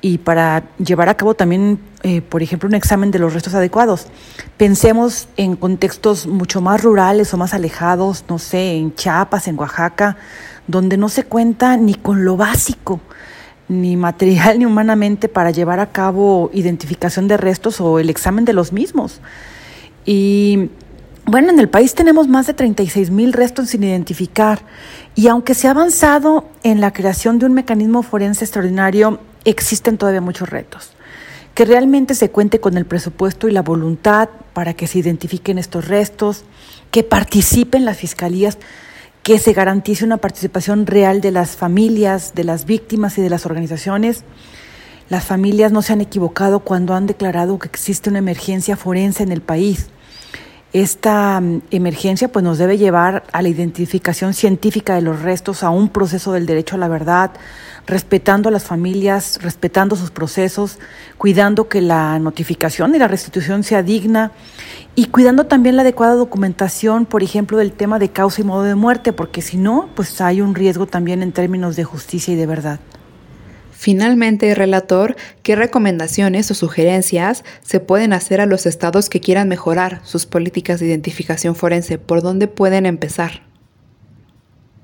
y 0.00 0.18
para 0.18 0.64
llevar 0.78 1.08
a 1.08 1.16
cabo 1.16 1.34
también, 1.34 1.78
eh, 2.02 2.22
por 2.22 2.42
ejemplo, 2.42 2.68
un 2.68 2.74
examen 2.74 3.12
de 3.12 3.20
los 3.20 3.34
restos 3.34 3.54
adecuados. 3.54 4.08
Pensemos 4.56 5.28
en 5.36 5.54
contextos 5.54 6.26
mucho 6.26 6.60
más 6.60 6.82
rurales 6.82 7.32
o 7.32 7.36
más 7.36 7.54
alejados, 7.54 8.24
no 8.28 8.38
sé, 8.40 8.72
en 8.72 8.94
Chiapas, 8.94 9.46
en 9.46 9.58
Oaxaca, 9.58 10.16
donde 10.66 10.96
no 10.96 11.08
se 11.08 11.24
cuenta 11.24 11.76
ni 11.76 11.94
con 11.94 12.24
lo 12.24 12.36
básico 12.36 13.00
ni 13.68 13.96
material 13.96 14.58
ni 14.58 14.66
humanamente 14.66 15.28
para 15.28 15.50
llevar 15.50 15.80
a 15.80 15.92
cabo 15.92 16.50
identificación 16.52 17.28
de 17.28 17.36
restos 17.36 17.80
o 17.80 17.98
el 17.98 18.10
examen 18.10 18.44
de 18.44 18.52
los 18.52 18.72
mismos. 18.72 19.20
Y 20.04 20.70
Bueno, 21.24 21.50
en 21.50 21.60
el 21.60 21.68
país 21.68 21.94
tenemos 21.94 22.26
más 22.26 22.46
de 22.48 22.54
36 22.54 23.10
mil 23.10 23.32
restos 23.32 23.70
sin 23.70 23.84
identificar 23.84 24.62
y 25.14 25.28
aunque 25.28 25.54
se 25.54 25.68
ha 25.68 25.70
avanzado 25.70 26.48
en 26.64 26.80
la 26.80 26.92
creación 26.92 27.38
de 27.38 27.46
un 27.46 27.52
mecanismo 27.52 28.02
forense 28.02 28.44
extraordinario, 28.44 29.20
existen 29.44 29.98
todavía 29.98 30.20
muchos 30.20 30.50
retos. 30.50 30.90
Que 31.54 31.64
realmente 31.64 32.14
se 32.14 32.30
cuente 32.30 32.60
con 32.60 32.76
el 32.76 32.86
presupuesto 32.86 33.46
y 33.46 33.52
la 33.52 33.62
voluntad 33.62 34.30
para 34.52 34.74
que 34.74 34.86
se 34.86 34.98
identifiquen 34.98 35.58
estos 35.58 35.86
restos, 35.86 36.44
que 36.90 37.04
participen 37.04 37.84
las 37.84 37.98
fiscalías, 37.98 38.58
que 39.22 39.38
se 39.38 39.52
garantice 39.52 40.04
una 40.04 40.16
participación 40.16 40.86
real 40.86 41.20
de 41.20 41.30
las 41.30 41.56
familias, 41.56 42.34
de 42.34 42.44
las 42.44 42.64
víctimas 42.64 43.16
y 43.18 43.22
de 43.22 43.30
las 43.30 43.46
organizaciones. 43.46 44.24
Las 45.12 45.26
familias 45.26 45.72
no 45.72 45.82
se 45.82 45.92
han 45.92 46.00
equivocado 46.00 46.60
cuando 46.60 46.94
han 46.94 47.06
declarado 47.06 47.58
que 47.58 47.68
existe 47.68 48.08
una 48.08 48.20
emergencia 48.20 48.78
forense 48.78 49.22
en 49.22 49.30
el 49.30 49.42
país 49.42 49.90
esta 50.72 51.38
mm, 51.40 51.62
emergencia 51.70 52.28
pues 52.28 52.42
nos 52.42 52.58
debe 52.58 52.78
llevar 52.78 53.24
a 53.32 53.42
la 53.42 53.48
identificación 53.48 54.34
científica 54.34 54.94
de 54.94 55.02
los 55.02 55.20
restos, 55.20 55.62
a 55.62 55.70
un 55.70 55.88
proceso 55.88 56.32
del 56.32 56.46
derecho 56.46 56.76
a 56.76 56.78
la 56.78 56.88
verdad, 56.88 57.32
respetando 57.86 58.48
a 58.48 58.52
las 58.52 58.64
familias, 58.64 59.38
respetando 59.42 59.96
sus 59.96 60.10
procesos, 60.10 60.78
cuidando 61.18 61.68
que 61.68 61.80
la 61.80 62.18
notificación 62.18 62.94
y 62.94 62.98
la 62.98 63.08
restitución 63.08 63.64
sea 63.64 63.82
digna 63.82 64.32
y 64.94 65.06
cuidando 65.06 65.46
también 65.46 65.76
la 65.76 65.82
adecuada 65.82 66.14
documentación, 66.14 67.06
por 67.06 67.22
ejemplo, 67.22 67.58
del 67.58 67.72
tema 67.72 67.98
de 67.98 68.10
causa 68.10 68.40
y 68.40 68.44
modo 68.44 68.62
de 68.62 68.74
muerte, 68.74 69.12
porque 69.12 69.42
si 69.42 69.56
no, 69.56 69.88
pues 69.94 70.20
hay 70.20 70.40
un 70.40 70.54
riesgo 70.54 70.86
también 70.86 71.22
en 71.22 71.32
términos 71.32 71.76
de 71.76 71.84
justicia 71.84 72.32
y 72.32 72.36
de 72.36 72.46
verdad. 72.46 72.80
Finalmente, 73.82 74.54
relator, 74.54 75.16
¿qué 75.42 75.56
recomendaciones 75.56 76.48
o 76.52 76.54
sugerencias 76.54 77.42
se 77.62 77.80
pueden 77.80 78.12
hacer 78.12 78.40
a 78.40 78.46
los 78.46 78.64
estados 78.64 79.10
que 79.10 79.18
quieran 79.18 79.48
mejorar 79.48 80.00
sus 80.04 80.24
políticas 80.24 80.78
de 80.78 80.86
identificación 80.86 81.56
forense? 81.56 81.98
¿Por 81.98 82.22
dónde 82.22 82.46
pueden 82.46 82.86
empezar? 82.86 83.42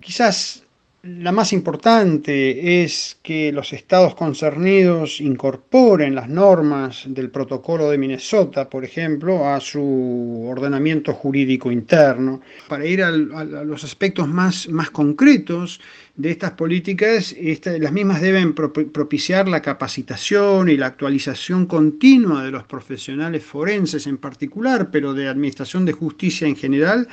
Quizás 0.00 0.64
la 1.08 1.32
más 1.32 1.52
importante 1.54 2.84
es 2.84 3.18
que 3.22 3.50
los 3.50 3.72
estados 3.72 4.14
concernidos 4.14 5.20
incorporen 5.20 6.14
las 6.14 6.28
normas 6.28 7.04
del 7.06 7.30
protocolo 7.30 7.90
de 7.90 7.96
Minnesota, 7.96 8.68
por 8.68 8.84
ejemplo, 8.84 9.48
a 9.48 9.58
su 9.60 10.44
ordenamiento 10.46 11.14
jurídico 11.14 11.72
interno. 11.72 12.42
Para 12.68 12.84
ir 12.84 13.02
a 13.02 13.10
los 13.10 13.84
aspectos 13.84 14.28
más, 14.28 14.68
más 14.68 14.90
concretos 14.90 15.80
de 16.16 16.30
estas 16.30 16.52
políticas, 16.52 17.34
las 17.64 17.92
mismas 17.92 18.20
deben 18.20 18.52
propiciar 18.54 19.48
la 19.48 19.62
capacitación 19.62 20.68
y 20.68 20.76
la 20.76 20.88
actualización 20.88 21.66
continua 21.66 22.44
de 22.44 22.50
los 22.50 22.64
profesionales 22.64 23.44
forenses 23.44 24.06
en 24.06 24.18
particular, 24.18 24.90
pero 24.90 25.14
de 25.14 25.28
administración 25.28 25.86
de 25.86 25.92
justicia 25.92 26.46
en 26.46 26.56
general, 26.56 27.08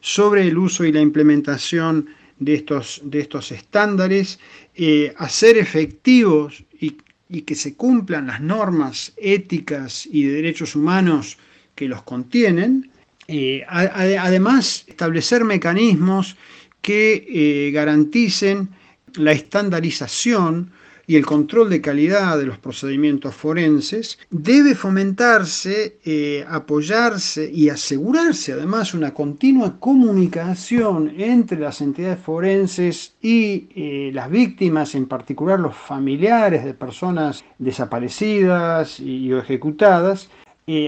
sobre 0.00 0.48
el 0.48 0.58
uso 0.58 0.84
y 0.84 0.92
la 0.92 1.00
implementación 1.00 2.08
de 2.40 2.54
estos, 2.54 3.00
de 3.04 3.20
estos 3.20 3.52
estándares, 3.52 4.40
eh, 4.74 5.14
hacer 5.16 5.56
efectivos 5.56 6.64
y, 6.80 6.96
que 7.42 7.54
se 7.54 7.74
cumplan 7.74 8.26
las 8.26 8.40
normas 8.40 9.12
éticas 9.16 10.04
y 10.10 10.24
de 10.24 10.32
derechos 10.32 10.74
humanos 10.74 11.38
que 11.76 11.86
los 11.86 12.02
contienen, 12.02 12.90
eh, 13.28 13.64
además 13.68 14.84
establecer 14.88 15.44
mecanismos 15.44 16.36
que 16.82 17.24
eh, 17.28 17.70
garanticen 17.70 18.68
la 19.14 19.30
estandarización 19.30 20.72
y 21.10 21.16
el 21.16 21.26
control 21.26 21.68
de 21.70 21.80
calidad 21.80 22.38
de 22.38 22.46
los 22.46 22.58
procedimientos 22.58 23.34
forenses, 23.34 24.16
debe 24.30 24.76
fomentarse, 24.76 25.98
eh, 26.04 26.44
apoyarse 26.48 27.50
y 27.52 27.68
asegurarse 27.68 28.52
además 28.52 28.94
una 28.94 29.12
continua 29.12 29.80
comunicación 29.80 31.12
entre 31.18 31.58
las 31.58 31.80
entidades 31.80 32.20
forenses 32.20 33.14
y 33.20 33.66
eh, 33.74 34.12
las 34.14 34.30
víctimas, 34.30 34.94
en 34.94 35.06
particular 35.06 35.58
los 35.58 35.74
familiares 35.74 36.64
de 36.64 36.74
personas 36.74 37.44
desaparecidas 37.58 39.00
y, 39.00 39.32
o 39.32 39.40
ejecutadas, 39.40 40.30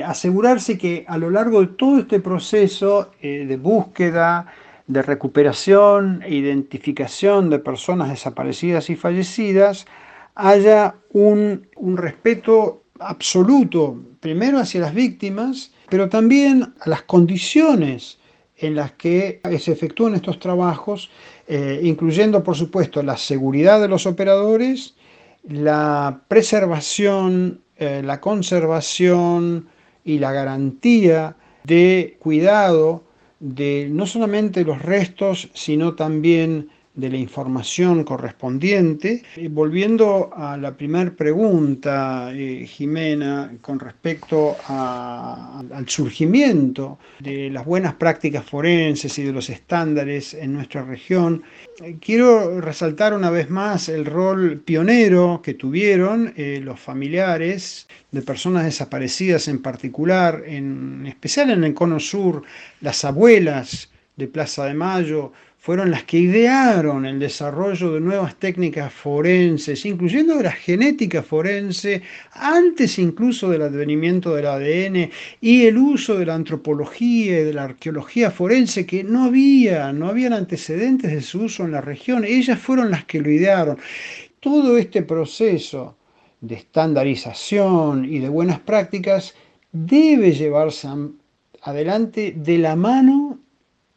asegurarse 0.06 0.78
que 0.78 1.04
a 1.08 1.18
lo 1.18 1.30
largo 1.30 1.60
de 1.62 1.66
todo 1.66 1.98
este 1.98 2.20
proceso 2.20 3.10
de 3.20 3.56
búsqueda, 3.56 4.46
de 4.86 5.02
recuperación 5.02 6.22
e 6.22 6.34
identificación 6.34 7.50
de 7.50 7.58
personas 7.58 8.10
desaparecidas 8.10 8.90
y 8.90 8.94
fallecidas, 8.94 9.86
haya 10.34 10.96
un, 11.12 11.68
respeto 11.96 12.84
absoluto, 12.98 14.00
primero 14.20 14.58
hacia 14.58 14.80
las 14.80 14.94
víctimas, 14.94 15.72
pero 15.88 16.08
también 16.08 16.74
a 16.80 16.88
las 16.88 17.02
condiciones 17.02 18.18
en 18.56 18.76
las 18.76 18.92
que 18.92 19.40
se 19.58 19.72
efectúan 19.72 20.14
estos 20.14 20.38
trabajos, 20.38 21.10
eh, 21.48 21.80
incluyendo 21.82 22.44
por 22.44 22.56
supuesto 22.56 23.02
la 23.02 23.16
seguridad 23.16 23.80
de 23.80 23.88
los 23.88 24.06
operadores, 24.06 24.94
la 25.48 26.22
preservación, 26.28 27.60
eh, 27.76 28.02
la 28.04 28.20
conservación 28.20 29.66
y 30.04 30.18
la 30.18 30.32
garantía 30.32 31.36
de 31.64 32.16
cuidado 32.20 33.04
de 33.40 33.88
no 33.90 34.06
solamente 34.06 34.64
los 34.64 34.80
restos, 34.80 35.50
sino 35.52 35.94
también 35.94 36.70
de 36.94 37.08
la 37.08 37.16
información 37.16 38.04
correspondiente. 38.04 39.22
volviendo 39.50 40.30
a 40.34 40.56
la 40.56 40.76
primera 40.76 41.10
pregunta, 41.10 42.30
eh, 42.34 42.66
Jimena, 42.66 43.50
con 43.62 43.80
respecto 43.80 44.56
al 44.68 45.88
surgimiento 45.88 46.98
de 47.18 47.48
las 47.50 47.64
buenas 47.64 47.94
prácticas 47.94 48.44
forenses 48.44 49.18
y 49.18 49.22
de 49.22 49.32
los 49.32 49.48
estándares 49.48 50.34
en 50.34 50.52
nuestra 50.52 50.82
región, 50.82 51.42
eh, 51.82 51.96
quiero 52.00 52.60
resaltar 52.60 53.14
una 53.14 53.30
vez 53.30 53.48
más 53.48 53.88
el 53.88 54.04
rol 54.04 54.60
pionero 54.60 55.40
que 55.42 55.54
tuvieron 55.54 56.34
eh, 56.36 56.60
los 56.62 56.78
familiares 56.78 57.88
de 58.10 58.20
personas 58.20 58.64
desaparecidas 58.64 59.48
en 59.48 59.62
particular, 59.62 60.42
en 60.46 61.06
especial 61.06 61.50
en 61.50 61.64
el 61.64 61.72
Cono 61.72 61.98
Sur, 61.98 62.42
las 62.82 63.04
abuelas 63.06 63.90
de 64.16 64.28
Plaza 64.28 64.66
de 64.66 64.74
Mayo, 64.74 65.32
fueron 65.62 65.92
las 65.92 66.02
que 66.02 66.18
idearon 66.18 67.06
el 67.06 67.20
desarrollo 67.20 67.92
de 67.92 68.00
nuevas 68.00 68.34
técnicas 68.34 68.92
forenses, 68.92 69.86
incluyendo 69.86 70.36
de 70.36 70.42
la 70.42 70.50
genética 70.50 71.22
forense, 71.22 72.02
antes 72.32 72.98
incluso 72.98 73.48
del 73.48 73.62
advenimiento 73.62 74.34
del 74.34 74.46
ADN 74.46 75.08
y 75.40 75.66
el 75.66 75.78
uso 75.78 76.18
de 76.18 76.26
la 76.26 76.34
antropología 76.34 77.38
y 77.38 77.44
de 77.44 77.54
la 77.54 77.62
arqueología 77.62 78.32
forense, 78.32 78.84
que 78.84 79.04
no 79.04 79.26
había, 79.26 79.92
no 79.92 80.08
habían 80.08 80.32
antecedentes 80.32 81.12
de 81.12 81.22
su 81.22 81.42
uso 81.42 81.62
en 81.62 81.70
la 81.70 81.80
región. 81.80 82.24
Ellas 82.24 82.58
fueron 82.58 82.90
las 82.90 83.04
que 83.04 83.20
lo 83.20 83.30
idearon. 83.30 83.78
Todo 84.40 84.76
este 84.76 85.02
proceso 85.02 85.96
de 86.40 86.56
estandarización 86.56 88.04
y 88.04 88.18
de 88.18 88.28
buenas 88.28 88.58
prácticas 88.58 89.32
debe 89.70 90.32
llevarse 90.32 90.88
adelante 91.62 92.34
de 92.36 92.58
la 92.58 92.74
mano 92.74 93.41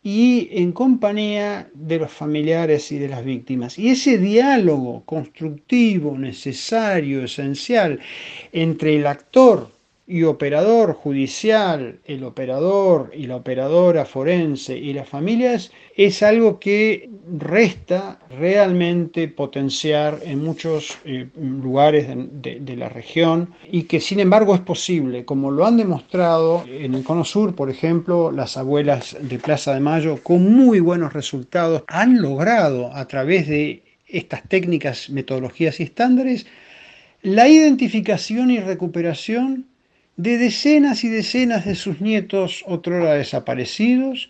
y 0.06 0.50
en 0.52 0.72
compañía 0.72 1.68
de 1.74 1.98
los 1.98 2.12
familiares 2.12 2.92
y 2.92 3.00
de 3.00 3.10
las 3.10 3.26
víctimas. 3.26 3.80
Y 3.80 3.90
ese 3.90 4.20
diálogo 4.20 5.04
constructivo, 5.04 6.16
necesario, 6.16 7.24
esencial 7.24 8.00
entre 8.52 8.98
el 8.98 9.08
actor 9.08 9.72
y 10.08 10.22
operador 10.24 10.94
judicial, 10.94 12.00
el 12.06 12.24
operador 12.24 13.12
y 13.16 13.26
la 13.26 13.38
operadora 13.38 14.06
forense 14.06 14.78
y 14.78 14.94
las 14.94 15.10
familias 15.10 15.72
es 15.98 16.22
algo 16.22 16.60
que 16.60 17.10
resta 17.40 18.20
realmente 18.30 19.28
potenciar 19.28 20.20
en 20.24 20.44
muchos 20.44 20.96
eh, 21.06 21.28
lugares 21.36 22.08
de, 22.08 22.76
la 22.76 22.90
región 22.90 23.56
y 23.72 23.84
que 23.84 24.00
sin 24.00 24.20
embargo 24.20 24.54
es 24.54 24.62
posible, 24.62 25.26
como 25.26 25.50
lo 25.50 25.66
han 25.66 25.78
demostrado 25.78 26.66
en 26.68 26.94
el 26.94 27.04
Cono 27.04 27.26
Sur, 27.26 27.56
por 27.56 27.72
ejemplo, 27.72 28.32
las 28.32 28.58
abuelas 28.58 29.18
de 29.20 29.40
Plaza 29.40 29.74
de 29.74 29.80
Mayo 29.80 30.20
con 30.22 30.54
muy 30.54 30.82
buenos 30.82 31.14
resultados 31.14 31.84
han 31.88 32.22
logrado 32.22 32.94
a 32.94 33.08
través 33.08 33.48
de 33.48 33.82
estas 34.08 34.48
técnicas, 34.48 35.10
metodologías 35.10 35.80
y 35.80 35.84
estándares 35.84 36.46
la 37.24 37.48
identificación 37.48 38.52
y 38.52 38.60
recuperación 38.60 39.66
de 40.18 40.38
decenas 40.38 41.04
y 41.04 41.10
decenas 41.10 41.66
de 41.66 41.76
sus 41.76 42.02
nietos 42.02 42.64
otrora 42.68 43.14
desaparecidos 43.16 44.30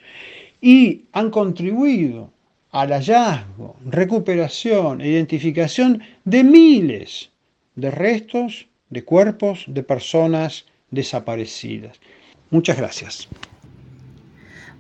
y 0.62 1.04
han 1.12 1.30
contribuido 1.30 2.32
al 2.71 2.91
hallazgo, 2.91 3.78
recuperación 3.86 5.00
e 5.02 5.10
identificación 5.10 6.02
de 6.24 6.43
miles 6.43 7.30
de 7.76 7.91
restos 7.91 8.67
de 8.89 9.04
cuerpos 9.04 9.65
de 9.67 9.84
personas 9.84 10.65
desaparecidas. 10.91 12.00
Muchas 12.50 12.78
gracias. 12.78 13.28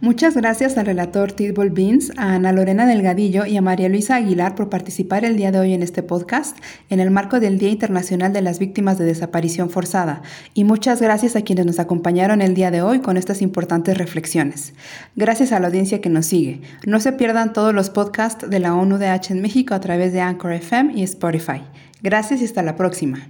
Muchas 0.01 0.35
gracias 0.35 0.77
al 0.77 0.85
relator 0.85 1.31
Tidball 1.31 1.69
Beans, 1.69 2.11
a 2.17 2.33
Ana 2.33 2.51
Lorena 2.51 2.85
Delgadillo 2.85 3.45
y 3.45 3.55
a 3.55 3.61
María 3.61 3.87
Luisa 3.87 4.17
Aguilar 4.17 4.53
por 4.53 4.69
participar 4.69 5.23
el 5.23 5.37
día 5.37 5.53
de 5.53 5.59
hoy 5.59 5.73
en 5.73 5.81
este 5.81 6.03
podcast 6.03 6.57
en 6.89 6.99
el 6.99 7.11
marco 7.11 7.39
del 7.39 7.57
Día 7.57 7.69
Internacional 7.69 8.33
de 8.33 8.41
las 8.41 8.59
Víctimas 8.59 8.97
de 8.97 9.05
Desaparición 9.05 9.69
Forzada. 9.69 10.21
Y 10.53 10.65
muchas 10.65 11.01
gracias 11.01 11.37
a 11.37 11.43
quienes 11.43 11.65
nos 11.65 11.79
acompañaron 11.79 12.41
el 12.41 12.55
día 12.55 12.71
de 12.71 12.81
hoy 12.81 12.99
con 12.99 13.15
estas 13.15 13.41
importantes 13.41 13.97
reflexiones. 13.97 14.73
Gracias 15.15 15.53
a 15.53 15.61
la 15.61 15.67
audiencia 15.67 16.01
que 16.01 16.09
nos 16.09 16.25
sigue. 16.25 16.61
No 16.85 16.99
se 16.99 17.13
pierdan 17.13 17.53
todos 17.53 17.73
los 17.73 17.89
podcasts 17.89 18.49
de 18.49 18.59
la 18.59 18.75
ONU-DH 18.75 19.31
en 19.31 19.41
México 19.41 19.73
a 19.73 19.79
través 19.79 20.11
de 20.11 20.19
Anchor 20.19 20.51
FM 20.51 20.93
y 20.93 21.03
Spotify. 21.03 21.61
Gracias 22.03 22.41
y 22.41 22.45
hasta 22.45 22.63
la 22.63 22.75
próxima. 22.75 23.29